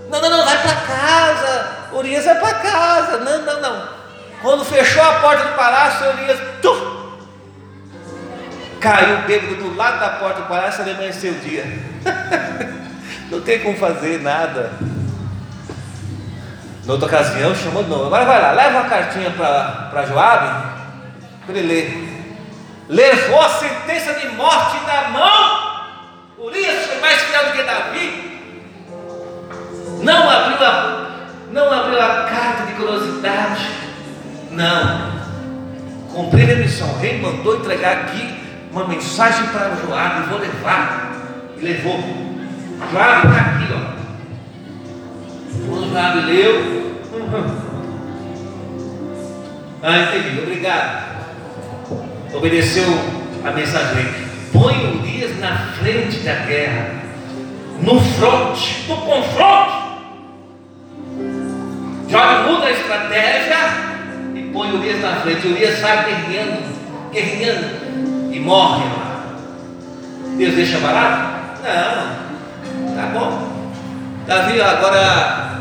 [0.08, 1.68] Não, não, não, vai para casa.
[1.92, 3.18] Urias vai para casa.
[3.18, 3.88] Não, não, não.
[4.40, 6.80] Quando fechou a porta do palácio, Urias tuf,
[8.80, 11.64] caiu bêbado do lado da porta do palácio e amanheceu o dia.
[13.30, 14.72] não tem como fazer nada.
[16.84, 18.06] Noutra ocasião, chamou de novo.
[18.06, 20.76] Agora vai lá, leva uma cartinha para Joabe,
[21.44, 22.16] para ele ler.
[22.88, 25.76] Levou a sentença de morte da mão.
[26.38, 28.35] Urias foi mais fiel do que Davi.
[30.02, 31.06] Não abriu a,
[31.52, 33.66] não abriu a carta de curiosidade.
[34.50, 35.16] Não.
[36.12, 36.88] Cumpri a missão.
[36.90, 38.34] O rei mandou entregar aqui
[38.72, 40.28] uma mensagem para o Joabe.
[40.28, 41.12] Vou levar.
[41.58, 41.98] E levou.
[42.92, 43.96] Joabe está aqui, ó.
[45.68, 46.86] Quando o Joabe leu.
[49.82, 50.40] Ah, entendi.
[50.40, 51.06] Obrigado.
[52.34, 52.88] Obedeceu
[53.44, 54.06] a mensagem.
[54.52, 57.02] Põe Urias na frente da guerra.
[57.82, 59.75] No fronte, no confronto.
[62.16, 63.56] Joga muda a estratégia
[64.56, 65.46] põe Urias na frente.
[65.46, 66.62] Urias sai guerreando,
[67.12, 69.26] guerreando e morre lá.
[70.38, 71.36] Deus deixa barato?
[71.62, 73.72] Não, tá bom.
[74.26, 75.56] Davi agora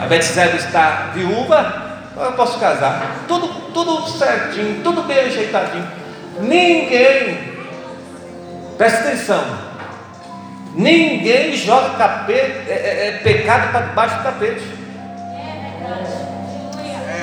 [0.00, 3.24] a Betseba está viúva, então eu posso casar.
[3.28, 5.86] Tudo, tudo certinho, tudo bem ajeitadinho.
[6.40, 7.38] Ninguém,
[8.78, 9.44] presta atenção,
[10.74, 14.82] ninguém joga capeta, é, é, é pecado para debaixo do tapete.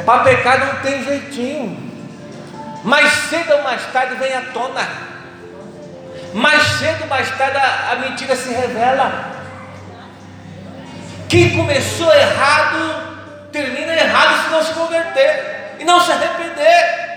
[0.05, 1.89] Para pecar não tem jeitinho.
[2.83, 4.87] Mais cedo ou mais tarde vem à tona.
[6.33, 9.25] Mais cedo ou mais tarde a, a mentira se revela.
[11.27, 17.09] Quem começou errado, termina errado se não se converter e não se arrepender.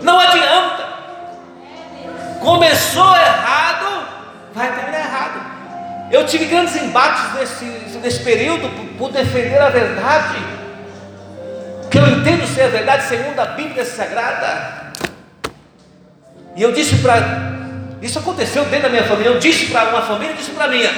[0.00, 0.86] Não adianta.
[2.40, 4.06] Começou errado,
[4.58, 5.58] vai terminar errado.
[6.10, 7.64] Eu tive grandes embates nesse,
[7.98, 10.36] nesse período por, por defender a verdade,
[11.90, 14.92] que eu entendo ser a verdade segundo a Bíblia Sagrada.
[16.56, 17.48] E eu disse para.
[18.02, 19.30] Isso aconteceu dentro da minha família.
[19.30, 20.90] Eu disse para uma família, disse para a minha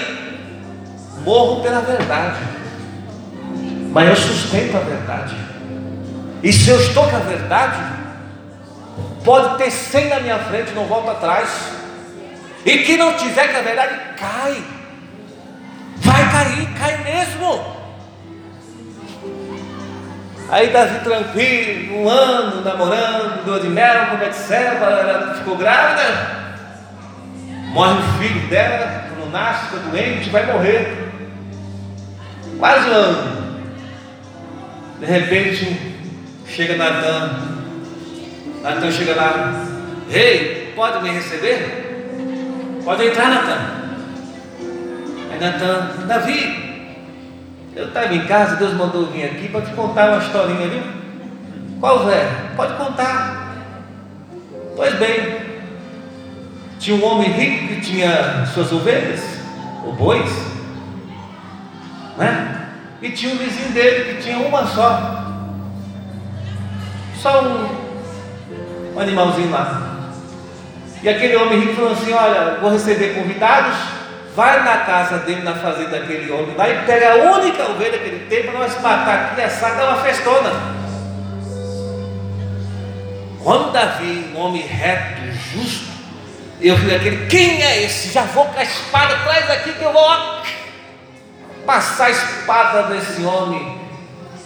[1.25, 2.39] morro pela verdade,
[3.93, 5.37] mas eu sustento a verdade.
[6.43, 7.79] E se eu estou com a verdade,
[9.25, 11.80] pode ter cem na minha frente, não volta atrás.
[12.65, 14.63] E quem não tiver com a verdade, cai.
[15.97, 17.81] Vai cair, cai mesmo.
[20.51, 26.41] Aí Davi tranquilo, um ano namorando, dor de mel com Betseba, ela ficou grávida.
[27.69, 31.11] Morre o filho dela, não nasce, fica doente, vai morrer
[32.61, 33.41] quase um ano.
[35.01, 35.97] De repente,
[36.47, 37.41] chega Natan.
[38.63, 39.67] Natan chega lá.
[40.11, 41.80] Rei, pode me receber?
[42.85, 43.81] Pode entrar, Natan.
[45.31, 46.71] Aí Natan, Davi,
[47.77, 50.83] eu estava em casa, Deus mandou vir aqui para te contar uma historinha, viu?
[51.79, 52.27] Qual é?
[52.57, 53.55] Pode contar.
[54.75, 55.41] Pois bem,
[56.79, 59.21] tinha um homem rico que tinha suas ovelhas,
[59.85, 60.31] ou bois,
[62.17, 62.69] né?
[63.03, 65.27] E tinha um vizinho dele que tinha uma só.
[67.17, 69.90] Só um, um animalzinho lá.
[71.03, 73.77] E aquele homem rico falou assim: Olha, vou receber convidados.
[74.35, 78.09] Vai na casa dele, na fazenda daquele homem lá e pega a única ovelha que
[78.09, 80.53] ele tem para nós matar aqui, assar, dar uma festona.
[83.43, 85.21] Quando Davi, um homem reto,
[85.53, 85.91] justo,
[86.61, 88.13] eu vi aquele, quem é esse?
[88.13, 90.09] Já vou com a espada, traz aqui que eu vou
[91.67, 93.81] passar a espada nesse homem.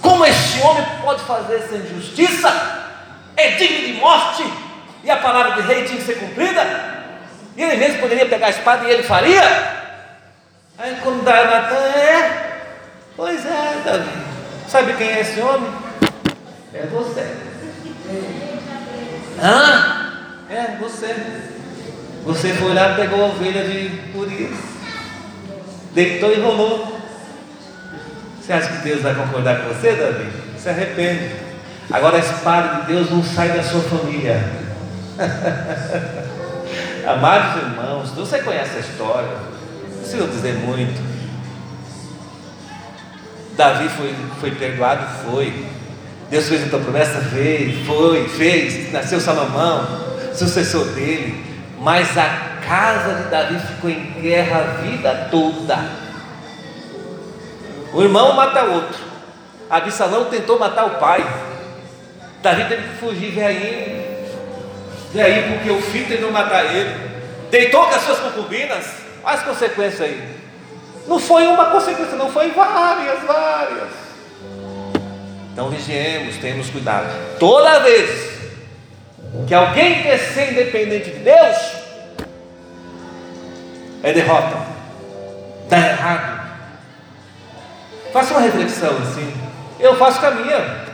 [0.01, 2.85] Como esse homem pode fazer essa injustiça?
[3.37, 4.45] É digno de morte.
[5.05, 6.95] E a palavra de rei tinha que ser cumprida.
[7.57, 9.43] E ele mesmo poderia pegar a espada e ele faria.
[10.79, 12.63] Aí quando Natan é,
[13.17, 14.11] pois é, Davi.
[14.67, 15.71] Sabe quem é esse homem?
[16.73, 17.37] É você.
[19.41, 20.11] Ah,
[20.51, 21.15] é você.
[22.25, 24.59] Você foi lá, pegou a ovelha de Urias,
[25.93, 26.99] deitou e rolou.
[28.41, 30.33] Você acha que Deus vai concordar com você, Davi?
[30.59, 31.37] Se arrepende.
[31.91, 34.64] Agora a espada de Deus não sai da sua família.
[37.07, 41.01] Amados irmãos, você conhece a história, não precisa dizer muito.
[43.57, 45.07] Davi foi, foi perdoado?
[45.25, 45.67] Foi.
[46.29, 47.21] Deus fez uma promessa?
[47.21, 48.93] Fez, foi, fez.
[48.93, 49.87] Nasceu Salomão,
[50.35, 51.45] sucessor dele.
[51.79, 55.79] Mas a casa de Davi ficou em guerra a vida toda.
[57.93, 58.99] O irmão mata outro.
[59.71, 61.25] Absalão tentou matar o pai.
[62.43, 64.04] Davi teve que fugir, vem
[65.21, 65.33] aí.
[65.33, 66.95] Vem aí, porque o filho tentou matar ele.
[67.51, 68.85] Deitou com as suas concubinas.
[69.23, 70.35] Olha as consequências aí.
[71.07, 73.89] Não foi uma consequência, não, foi várias, várias.
[75.53, 77.07] Então vigiemos, tenhamos cuidado.
[77.39, 78.33] Toda vez
[79.47, 81.57] que alguém quer ser independente de Deus,
[84.03, 84.57] é derrota,
[85.65, 86.45] está errado.
[88.13, 89.33] Faça uma reflexão assim.
[89.79, 90.85] Eu faço com a minha.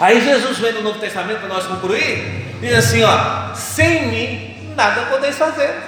[0.00, 5.02] Aí Jesus vem no Novo Testamento para nós concluir, diz assim: ó, sem mim nada
[5.10, 5.82] podeis fazer.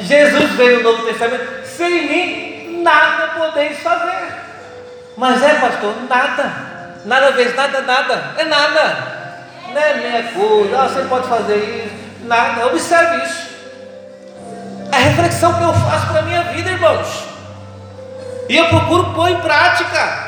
[0.00, 4.34] Jesus veio no Novo Testamento, sem mim nada podeis fazer.
[5.16, 6.66] Mas é, pastor, nada.
[7.04, 8.34] Nada vez nada, nada.
[8.36, 9.16] É nada.
[9.72, 10.78] Não é minha coisa.
[10.78, 12.26] Ah, você pode fazer isso.
[12.26, 12.66] Nada.
[12.66, 13.46] Observe isso.
[14.92, 17.24] É a reflexão que eu faço para a minha vida, irmãos.
[18.48, 20.25] E eu procuro pôr em prática.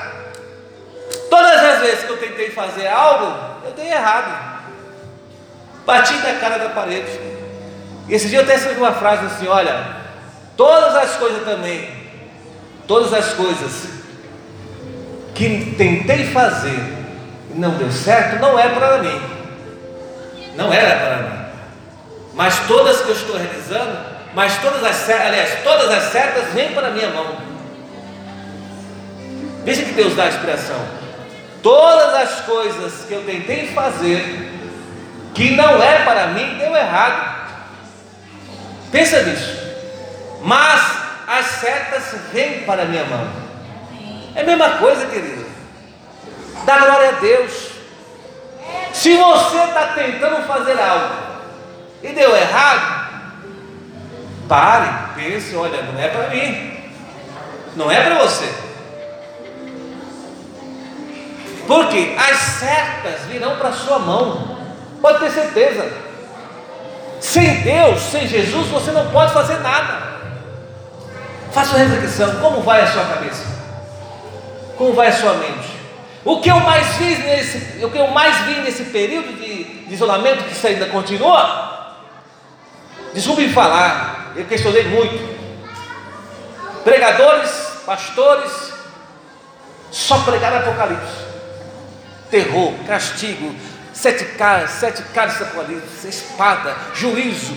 [1.30, 4.58] Todas as vezes que eu tentei fazer algo, eu dei errado.
[5.84, 7.20] Bati na cara da parede.
[8.08, 9.96] E esse dia eu até escrevi uma frase assim: olha,
[10.56, 11.98] todas as coisas também
[12.88, 13.86] todas as coisas
[15.34, 16.82] que tentei fazer
[17.54, 19.20] e não deu certo, não é para mim.
[20.56, 21.38] Não era para mim.
[22.34, 23.98] Mas todas que eu estou realizando,
[24.34, 27.36] mas todas as aliás, todas as certas vêm para a minha mão.
[29.64, 30.97] Veja que Deus dá a expressão.
[31.62, 34.52] Todas as coisas que eu tentei fazer,
[35.34, 37.38] que não é para mim, deu errado.
[38.92, 39.58] Pensa nisso.
[40.42, 40.80] Mas
[41.26, 43.28] as setas vêm para minha mão.
[44.34, 45.46] É a mesma coisa, querido.
[46.64, 47.70] Dá glória a Deus.
[48.92, 51.14] Se você está tentando fazer algo
[52.02, 53.08] e deu errado,
[54.48, 56.90] pare, pense, olha, não é para mim.
[57.76, 58.67] Não é para você.
[61.68, 64.58] Porque as setas virão para a sua mão.
[65.00, 65.88] Pode ter certeza.
[67.20, 70.18] Sem Deus, sem Jesus, você não pode fazer nada.
[71.52, 73.44] Faça uma reflexão: como vai a sua cabeça?
[74.76, 75.78] Como vai a sua mente?
[76.24, 79.94] O que eu mais vi nesse, o que eu mais vi nesse período de, de
[79.94, 81.96] isolamento que ainda continua?
[83.12, 85.38] Desculpe falar, eu questionei muito.
[86.82, 87.50] Pregadores,
[87.84, 88.72] pastores,
[89.90, 91.27] só pregaram Apocalipse,
[92.30, 93.54] terror, castigo,
[93.92, 97.56] sete caras, sete caras Apocalipse, espada, juízo,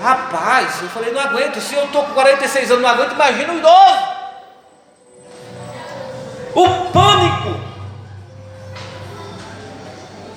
[0.00, 1.60] Rapaz, eu falei, não aguento.
[1.60, 4.08] Se eu estou com 46 anos, não aguento, imagina o idoso.
[6.54, 7.60] O pânico.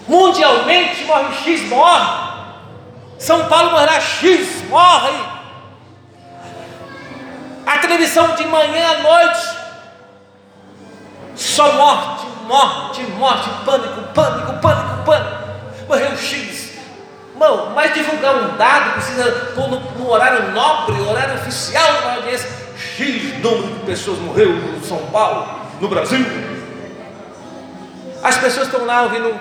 [0.06, 2.34] Mundialmente morre X, morre.
[3.18, 5.18] São Paulo morrerá X, morre.
[7.66, 9.64] A televisão de manhã à noite.
[11.36, 15.44] Só morte, morte, morte, pânico, pânico, pânico, pânico.
[15.88, 16.74] Morreu X.
[17.34, 22.50] Irmão, mas divulgar um dado precisa pôr no, no horário nobre, horário oficial uma audiência.
[22.78, 25.48] X número de pessoas morreu em São Paulo,
[25.82, 26.26] no Brasil.
[28.22, 29.38] As pessoas estão lá ouvindo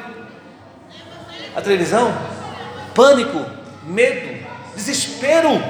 [1.55, 2.13] a televisão,
[2.95, 3.45] pânico,
[3.85, 5.63] medo, desespero.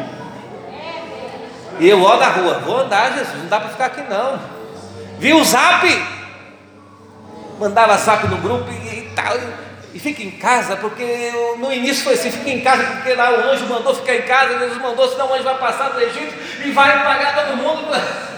[1.79, 4.39] E eu olho na rua, vou andar, Jesus, não dá para ficar aqui não.
[5.19, 5.87] Vi o zap,
[7.63, 9.37] mandava zap no grupo e, e tal
[9.95, 13.51] e fica em casa, porque no início foi assim, fica em casa porque lá o
[13.51, 16.35] anjo mandou ficar em casa, Deus mandou, senão o anjo vai passar do Egito
[16.65, 17.87] e vai pagar todo mundo.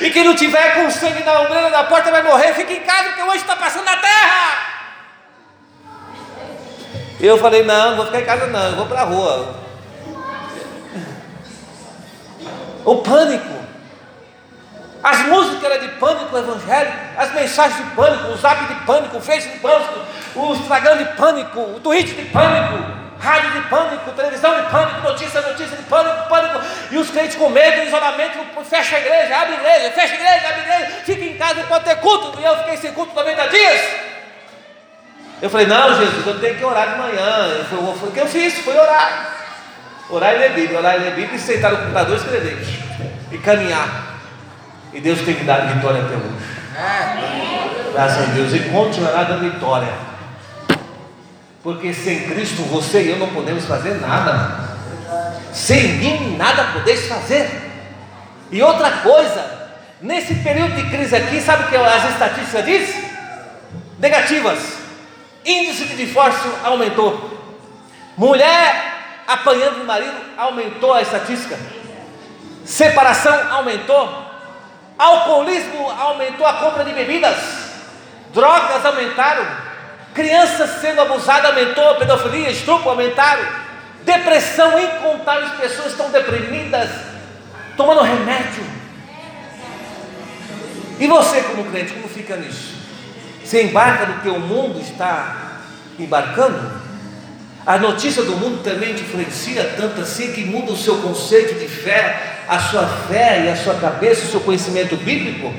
[0.00, 3.08] E quem não tiver com sangue na ombreira da porta vai morrer, fica em casa
[3.08, 4.74] porque o anjo está passando na terra.
[7.18, 9.56] Eu falei, não, não vou ficar em casa não, eu vou para a rua.
[12.84, 13.63] O pânico.
[15.04, 19.20] As músicas eram de pânico evangélico, as mensagens de pânico, o zap de pânico, o
[19.20, 20.00] face de pânico,
[20.34, 22.82] o Instagram de pânico, o Twitch de pânico,
[23.20, 26.58] rádio de pânico, televisão de pânico, notícia, notícia de pânico, pânico,
[26.90, 30.48] e os crentes com medo, isolamento, fecha a igreja, abre a igreja, fecha a igreja,
[30.48, 33.48] abre a igreja, fica em casa, pode ter culto, e eu fiquei sem culto 90
[33.48, 33.80] dias.
[35.42, 37.66] Eu falei, não, Jesus, eu tenho que orar de manhã.
[37.68, 39.34] Foi o que eu fiz, foi orar.
[40.08, 42.58] Orar e ler Bíblia, orar e ler Bíblia e sentar no computador e escrever.
[43.30, 44.03] E caminhar.
[44.94, 46.54] E Deus tem me dado vitória até hoje.
[47.92, 48.54] Graças a Deus.
[48.54, 49.92] E continuará dando vitória.
[51.64, 54.74] Porque sem Cristo você e eu não podemos fazer nada.
[55.52, 57.50] Sem mim nada podeis fazer.
[58.52, 59.44] E outra coisa,
[60.00, 63.04] nesse período de crise aqui, sabe o que as estatísticas dizem?
[63.98, 64.58] Negativas.
[65.44, 67.30] Índice de divórcio aumentou.
[68.16, 68.94] Mulher
[69.26, 71.58] apanhando o marido aumentou a estatística.
[72.64, 74.33] Separação aumentou.
[74.98, 77.36] Alcoolismo aumentou a compra de bebidas,
[78.32, 79.44] drogas aumentaram,
[80.14, 83.44] crianças sendo abusadas aumentou, pedofilia, estupro aumentaram,
[84.02, 86.90] depressão, incontáveis pessoas estão deprimidas,
[87.76, 88.64] tomando remédio.
[91.00, 92.74] E você, como crente, como fica nisso?
[93.44, 95.58] Você embarca no que o mundo está
[95.98, 96.83] embarcando?
[97.66, 101.66] A notícia do mundo também te influencia tanto assim que muda o seu conceito de
[101.66, 105.52] fé, a sua fé e a sua cabeça, o seu conhecimento bíblico,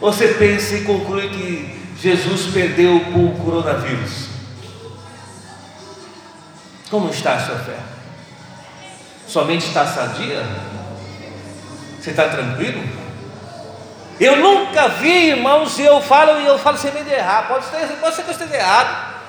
[0.00, 4.28] você pensa e conclui que Jesus perdeu por coronavírus.
[6.90, 7.76] Como está a sua fé?
[9.26, 10.44] Somente está sadia?
[11.98, 12.82] Você está tranquilo?
[14.18, 17.48] Eu nunca vi, irmãos, eu falo e eu falo sem medo de errar.
[17.48, 19.19] Pode ser, pode ser que eu esteja errado.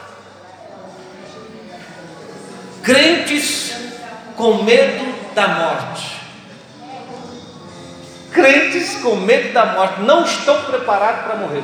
[2.83, 3.73] Crentes
[4.35, 6.21] com medo da morte
[8.31, 11.63] crentes com medo da morte não estão preparados para morrer.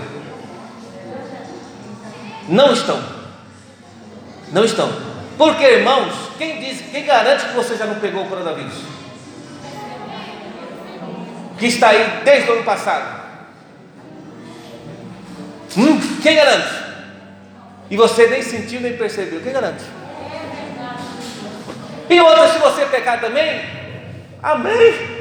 [2.48, 3.02] Não estão.
[4.52, 4.90] Não estão.
[5.38, 8.98] Porque, irmãos, quem diz, quem garante que você já não pegou o coronavírus?
[11.58, 13.18] que está aí desde o ano passado?
[15.76, 16.70] Hum, quem garante?
[17.90, 19.42] E você nem sentiu nem percebeu.
[19.42, 19.84] Quem garante?
[22.10, 23.62] E outra, se você pecar também,
[24.42, 25.18] amém.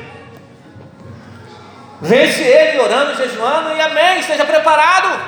[2.01, 4.20] Vence ele orando, jejuando e amém.
[4.20, 5.18] Esteja preparado.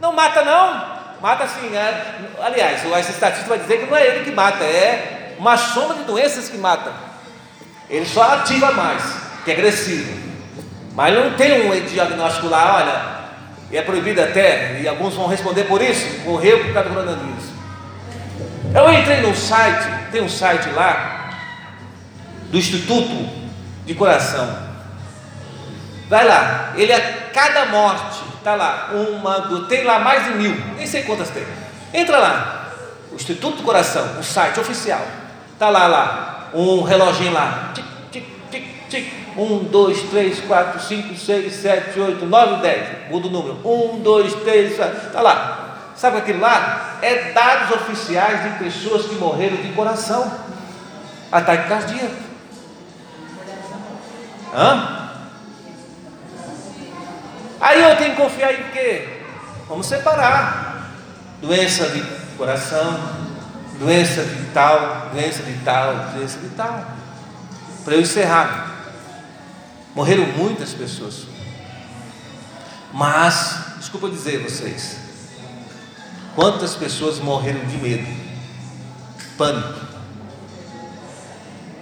[0.00, 1.00] Não mata, não.
[1.20, 1.76] Mata sim.
[1.76, 5.94] É, aliás, essa estatística vai dizer que não é ele que mata, é uma soma
[5.94, 6.92] de doenças que mata.
[7.88, 9.02] Ele só ativa mais,
[9.44, 10.30] que é agressivo.
[10.94, 13.20] Mas não tem um diagnóstico lá, olha,
[13.70, 17.49] e é proibido até, e alguns vão responder por isso, morreu por causa do coronavírus.
[18.72, 21.30] Eu entrei num site, tem um site lá,
[22.50, 23.28] do Instituto
[23.84, 24.70] de Coração.
[26.08, 30.56] Vai lá, ele é cada morte, está lá, uma, do, tem lá mais de mil,
[30.76, 31.44] nem sei quantas tem.
[31.92, 32.70] Entra lá,
[33.12, 35.04] Instituto do Coração, o site oficial,
[35.52, 38.24] está lá, lá, um reloginho lá, tic, tic,
[38.88, 43.10] tic, um, dois, três, quatro, cinco, seis, sete, oito, nove, dez.
[43.10, 43.60] Muda o número.
[43.64, 45.69] Um, dois, três, está lá.
[46.00, 46.96] Sabe aquilo lá?
[47.02, 50.32] É dados oficiais de pessoas que morreram de coração.
[51.30, 52.16] Ataque cardíaco.
[54.54, 55.10] Hã?
[57.60, 59.24] Aí eu tenho que confiar em quê?
[59.68, 60.88] Vamos separar.
[61.42, 62.00] Doença de
[62.38, 62.98] coração,
[63.78, 66.82] doença de tal, doença de tal, doença de tal.
[67.84, 68.70] Para eu encerrar.
[69.94, 71.26] Morreram muitas pessoas.
[72.90, 75.09] Mas, desculpa dizer vocês,
[76.34, 78.06] quantas pessoas morreram de medo,
[79.36, 79.80] pânico.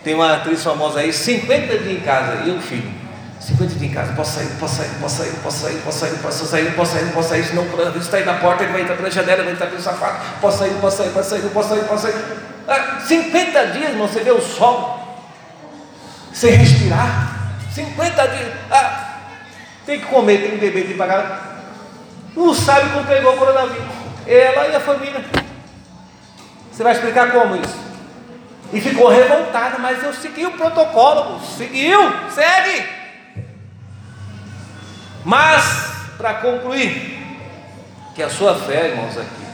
[0.04, 2.90] Tem uma atriz famosa aí, 50 dias em casa, e eu filho,
[3.40, 6.46] 50 dias em casa, posso sair, posso sair, posso sair, posso sair, posso sair, posso
[6.46, 9.10] sair, posso sair, posso sair, senão o está aí na porta, ele vai entrar pela
[9.10, 12.14] janela, vai entrar pelo safado, posso sair, posso sair, posso sair, posso sair, posso sair.
[12.68, 14.98] Ah, 50 dias, irmão, você vê o sol,
[16.32, 17.36] sem respirar.
[17.72, 18.52] 50 dias.
[18.70, 19.18] Ah,
[19.84, 21.62] tem que comer, tem que beber, tem que pagar.
[22.36, 23.97] Não sabe como pegou o coronavírus.
[24.28, 25.24] Ela e a família.
[26.70, 27.88] Você vai explicar como isso?
[28.72, 31.40] E ficou revoltada, mas eu segui o protocolo.
[31.40, 31.98] Seguiu,
[32.30, 32.86] segue.
[35.24, 37.26] Mas, para concluir,
[38.14, 39.46] que a sua fé, irmãos, aqui,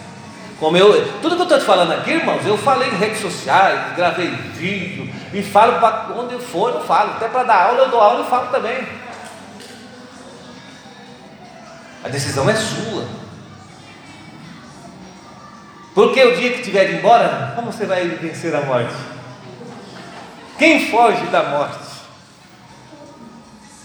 [0.58, 3.94] como eu, tudo que eu estou te falando aqui, irmãos, eu falei em redes sociais,
[3.94, 7.12] gravei vídeo, e falo para onde eu for, eu falo.
[7.12, 8.86] Até para dar aula, eu dou aula e falo também.
[12.02, 13.23] A decisão é sua.
[15.94, 18.94] Porque o dia que tiver de ir embora, como você vai vencer a morte?
[20.58, 21.84] Quem foge da morte?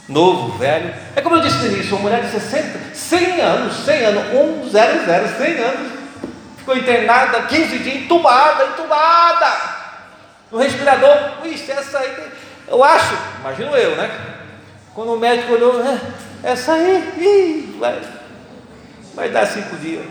[0.07, 0.93] Novo, velho.
[1.15, 5.37] É como eu disse no início, uma mulher de 60, 100 anos, 100 anos, 100,
[5.37, 5.91] 100 anos,
[6.57, 9.79] ficou internada 15 dias, entubada, entubada
[10.51, 12.31] no respirador, ixi, essa aí,
[12.67, 14.09] eu acho, imagino eu, né?
[14.95, 15.99] Quando o médico olhou, é,
[16.43, 18.01] essa aí, ih, vai,
[19.13, 20.03] vai dar cinco dias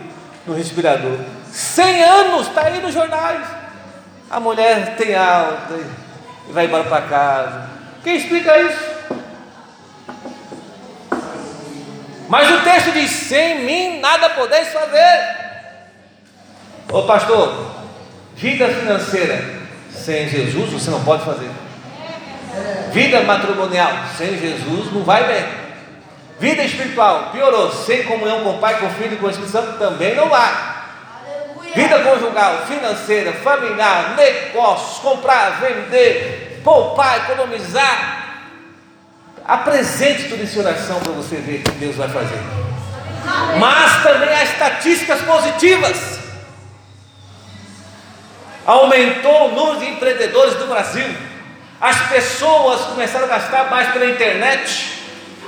[0.47, 1.17] no respirador.
[1.51, 3.45] Cem anos, está aí nos jornais.
[4.29, 5.73] A mulher tem alta
[6.47, 7.69] e vai embora para casa.
[8.03, 8.99] Quem explica isso?
[12.27, 15.37] Mas o texto diz: sem mim nada podeis fazer.
[16.91, 17.71] Ô pastor,
[18.35, 19.59] vida financeira
[19.91, 21.49] sem Jesus você não pode fazer.
[22.91, 25.45] Vida matrimonial sem Jesus não vai bem.
[26.39, 27.71] Vida espiritual piorou.
[27.71, 30.29] Sem comunhão com o Pai, com o Filho e com o Espírito Santo também não
[30.29, 30.78] vai.
[31.75, 38.19] Vida conjugal, financeira, familiar, negócios, comprar, vender, poupar, economizar.
[39.45, 42.39] Apresente tudo isso em oração para você ver o que Deus vai fazer.
[43.59, 46.19] Mas também há estatísticas positivas.
[48.65, 51.07] Aumentou o número de empreendedores do Brasil,
[51.81, 54.99] as pessoas começaram a gastar mais pela internet,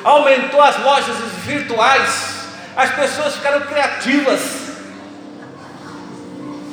[0.04, 4.71] aumentou as lojas virtuais, as pessoas ficaram criativas,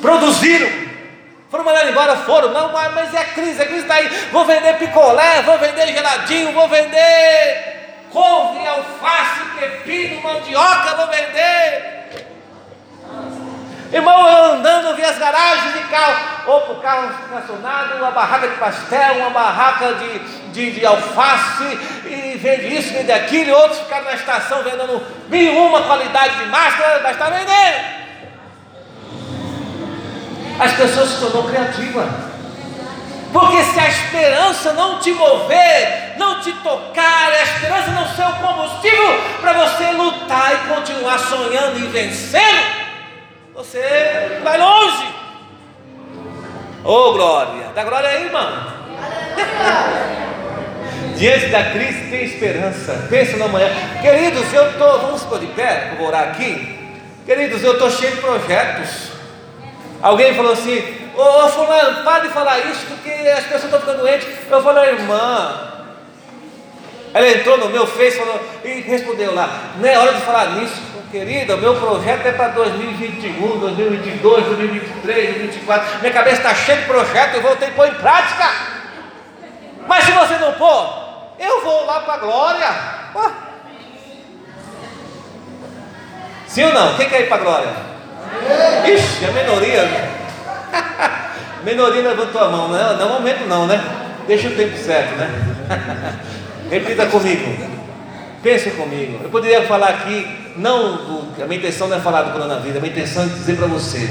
[0.01, 0.69] produziram,
[1.51, 5.43] foram mandados embora, foram, não, mas é crise, a crise está aí, vou vender picolé,
[5.43, 7.79] vou vender geladinho, vou vender
[8.11, 11.99] couve, alface, pepino, mandioca, vou vender.
[13.91, 18.57] Irmão, eu andando, vi as garagens de carro, ou por carro estacionado, uma barraca de
[18.57, 20.19] pastel, uma barraca de,
[20.53, 21.65] de, de, alface,
[22.05, 26.47] e vende isso, vende aquilo, e outros ficaram na estação vendendo mil uma qualidade de
[26.47, 28.08] máscara, mas está vendendo.
[30.59, 32.09] As pessoas se tornam criativas.
[33.33, 38.33] Porque se a esperança não te mover, não te tocar, a esperança não ser o
[38.37, 42.89] combustível para você lutar e continuar sonhando e vencendo,
[43.55, 45.15] você vai longe.
[46.85, 48.79] Ô oh, glória, dá glória aí, irmão.
[51.17, 53.07] Diante da crise tem esperança.
[53.11, 53.69] Pensa no amanhã.
[54.01, 55.01] Queridos, eu estou.
[55.01, 56.79] Vamos ficou de pé, vou orar aqui.
[57.27, 59.18] Queridos, eu estou cheio de projetos.
[60.03, 60.79] Alguém falou assim:
[61.17, 64.29] Ô oh, fulano, para de falar isso, porque as pessoas estão ficando doentes.
[64.49, 65.69] Eu falei, irmã.
[67.13, 70.81] Ela entrou no meu Face falou, e respondeu lá, não é hora de falar nisso,
[71.11, 76.01] querida, o meu projeto é para 2021, 2022, 2023, 2024.
[76.01, 78.45] Minha cabeça está cheia de projetos, eu vou ter que pôr em prática.
[79.87, 82.69] Mas se você não pôr, eu vou lá para a glória.
[86.47, 86.95] Sim ou não?
[86.97, 87.98] Quem quer ir para a glória?
[88.87, 89.89] Ixi, a minoria.
[91.65, 93.83] minoria levantou a mão, não, não momento não, né?
[94.27, 95.31] Deixa o tempo certo, né?
[96.71, 97.79] Repita comigo.
[98.43, 99.21] Pense comigo.
[99.23, 102.81] Eu poderia falar aqui, não, do, a minha intenção não é falar do coronavírus, a
[102.81, 104.09] minha intenção é dizer para você.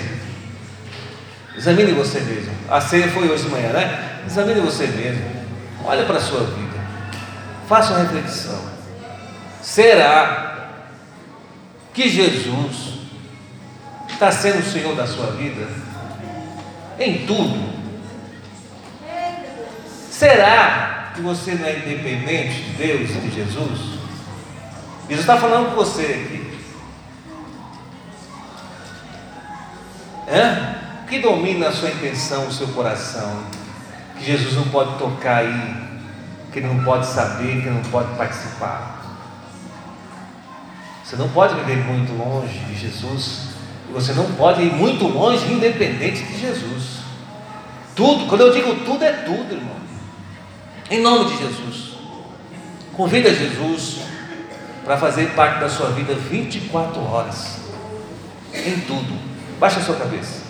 [1.55, 2.51] Examine você mesmo.
[2.70, 4.22] A ceia foi hoje de manhã, né?
[4.28, 5.26] Examine você mesmo.
[5.86, 6.78] Olha para a sua vida.
[7.68, 8.59] Faça uma reflexão.
[9.61, 10.70] Será
[11.93, 12.97] que Jesus
[14.18, 15.68] está sendo o Senhor da sua vida?
[16.99, 17.78] Em tudo?
[20.09, 23.80] Será que você não é independente de Deus e de Jesus?
[25.07, 26.59] Jesus está falando com você aqui.
[30.28, 31.03] É?
[31.03, 33.43] O que domina a sua intenção, o seu coração?
[34.18, 35.76] Que Jesus não pode tocar aí,
[36.51, 38.97] que ele não pode saber, que ele não pode participar.
[41.05, 43.57] Você não pode viver muito longe de Jesus.
[43.93, 46.97] Você não pode ir muito longe independente de Jesus.
[47.95, 49.77] Tudo, quando eu digo tudo, é tudo, irmão.
[50.89, 51.97] Em nome de Jesus.
[52.93, 53.99] Convida Jesus
[54.83, 57.59] para fazer parte da sua vida 24 horas.
[58.53, 59.19] Em tudo.
[59.59, 60.47] Baixa a sua cabeça.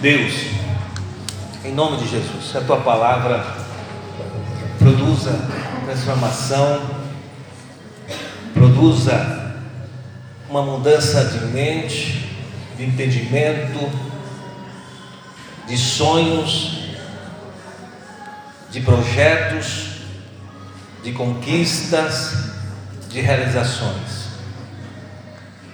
[0.00, 0.34] Deus,
[1.64, 3.42] em nome de Jesus, a tua palavra
[4.78, 5.32] produza
[5.86, 6.82] transformação,
[8.52, 9.33] produza
[10.54, 12.30] uma mudança de mente,
[12.76, 13.90] de entendimento,
[15.66, 16.90] de sonhos,
[18.70, 19.96] de projetos,
[21.02, 22.52] de conquistas,
[23.08, 24.28] de realizações.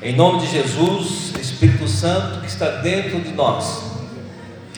[0.01, 3.83] Em nome de Jesus, Espírito Santo que está dentro de nós,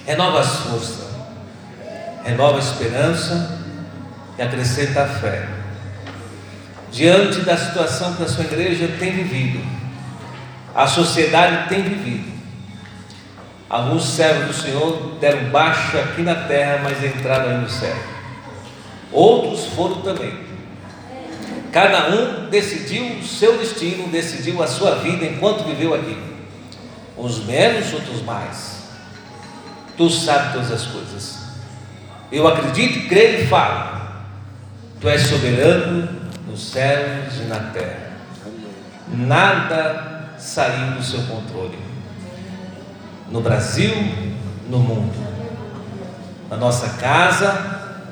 [0.04, 1.06] renova as forças,
[2.24, 3.56] renova a esperança
[4.36, 5.48] e acrescenta a fé.
[6.90, 9.81] Diante da situação que a sua igreja tem vivido,
[10.74, 12.32] a sociedade tem vivido,
[13.68, 17.96] alguns servos do Senhor deram baixa aqui na terra, mas entraram aí no céu.
[19.10, 20.52] Outros foram também.
[21.70, 26.16] Cada um decidiu o seu destino, decidiu a sua vida enquanto viveu aqui.
[27.16, 28.82] Uns menos, outros mais.
[29.96, 31.38] Tu sabes todas as coisas.
[32.30, 34.02] Eu acredito, creio e falo.
[35.00, 36.08] Tu és soberano
[36.46, 38.12] nos céus e na terra.
[39.08, 40.11] Nada
[40.42, 41.78] saiu do seu controle.
[43.30, 43.94] No Brasil,
[44.68, 45.14] no mundo.
[46.50, 48.02] Na nossa casa,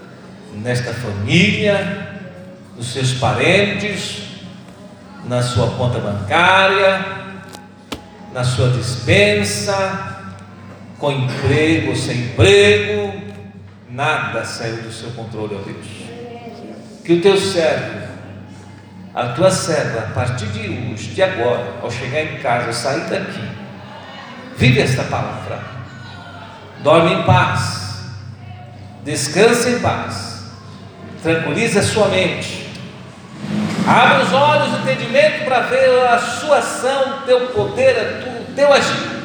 [0.55, 2.21] nesta família,
[2.77, 4.23] nos seus parentes,
[5.25, 7.05] na sua conta bancária,
[8.33, 10.23] na sua dispensa,
[10.99, 13.21] com emprego sem emprego,
[13.91, 15.87] nada saiu do seu controle, ó Deus.
[17.05, 18.00] Que o teu servo,
[19.15, 23.01] a tua serva, a partir de hoje, de agora, ao chegar em casa, ao sair
[23.09, 23.43] daqui,
[24.57, 25.59] vive esta palavra,
[26.83, 28.05] dorme em paz,
[29.05, 30.45] descansa em paz,
[31.23, 32.69] tranquiliza a sua mente,
[33.87, 38.73] abre os olhos do entendimento para ver a sua ação, o teu poder, o teu
[38.73, 39.21] agir.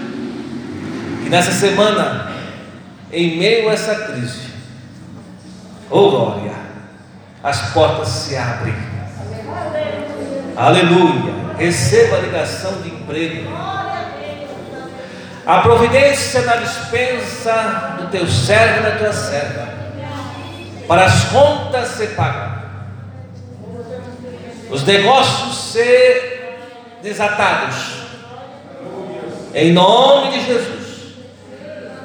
[1.23, 2.31] Que nessa semana,
[3.11, 4.47] em meio a essa crise,
[5.91, 6.55] oh glória,
[7.43, 8.94] as portas se abrem.
[10.55, 11.33] Aleluia.
[11.57, 13.51] Receba a ligação de emprego.
[15.45, 19.69] A providência na dispensa do teu servo e da tua serva.
[20.87, 22.63] Para as contas ser pagas.
[24.69, 26.57] Os negócios ser
[27.01, 28.05] desatados.
[29.53, 30.85] Em nome de Jesus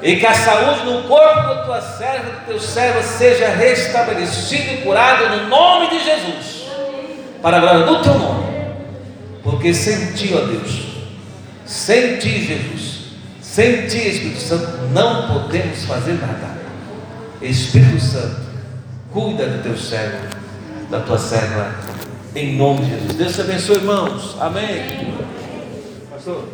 [0.01, 4.77] e que a saúde no corpo da tua serva, do teu servo, seja restabelecida e
[4.77, 6.60] curada no nome de Jesus,
[7.41, 8.43] para a glória do teu nome,
[9.43, 10.85] porque sem ti, ó Deus,
[11.65, 16.61] sem ti, Jesus, sem ti, Espírito Santo, não podemos fazer nada.
[17.41, 18.41] Espírito Santo,
[19.11, 20.27] cuida do teu servo,
[20.89, 21.73] da tua serva,
[22.35, 23.13] em nome de Jesus.
[23.15, 24.37] Deus te abençoe, irmãos.
[24.39, 25.15] Amém.
[26.11, 26.47] Pastor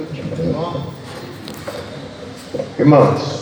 [0.00, 0.29] minutinho, tá bom?
[2.78, 3.39] Irmãos,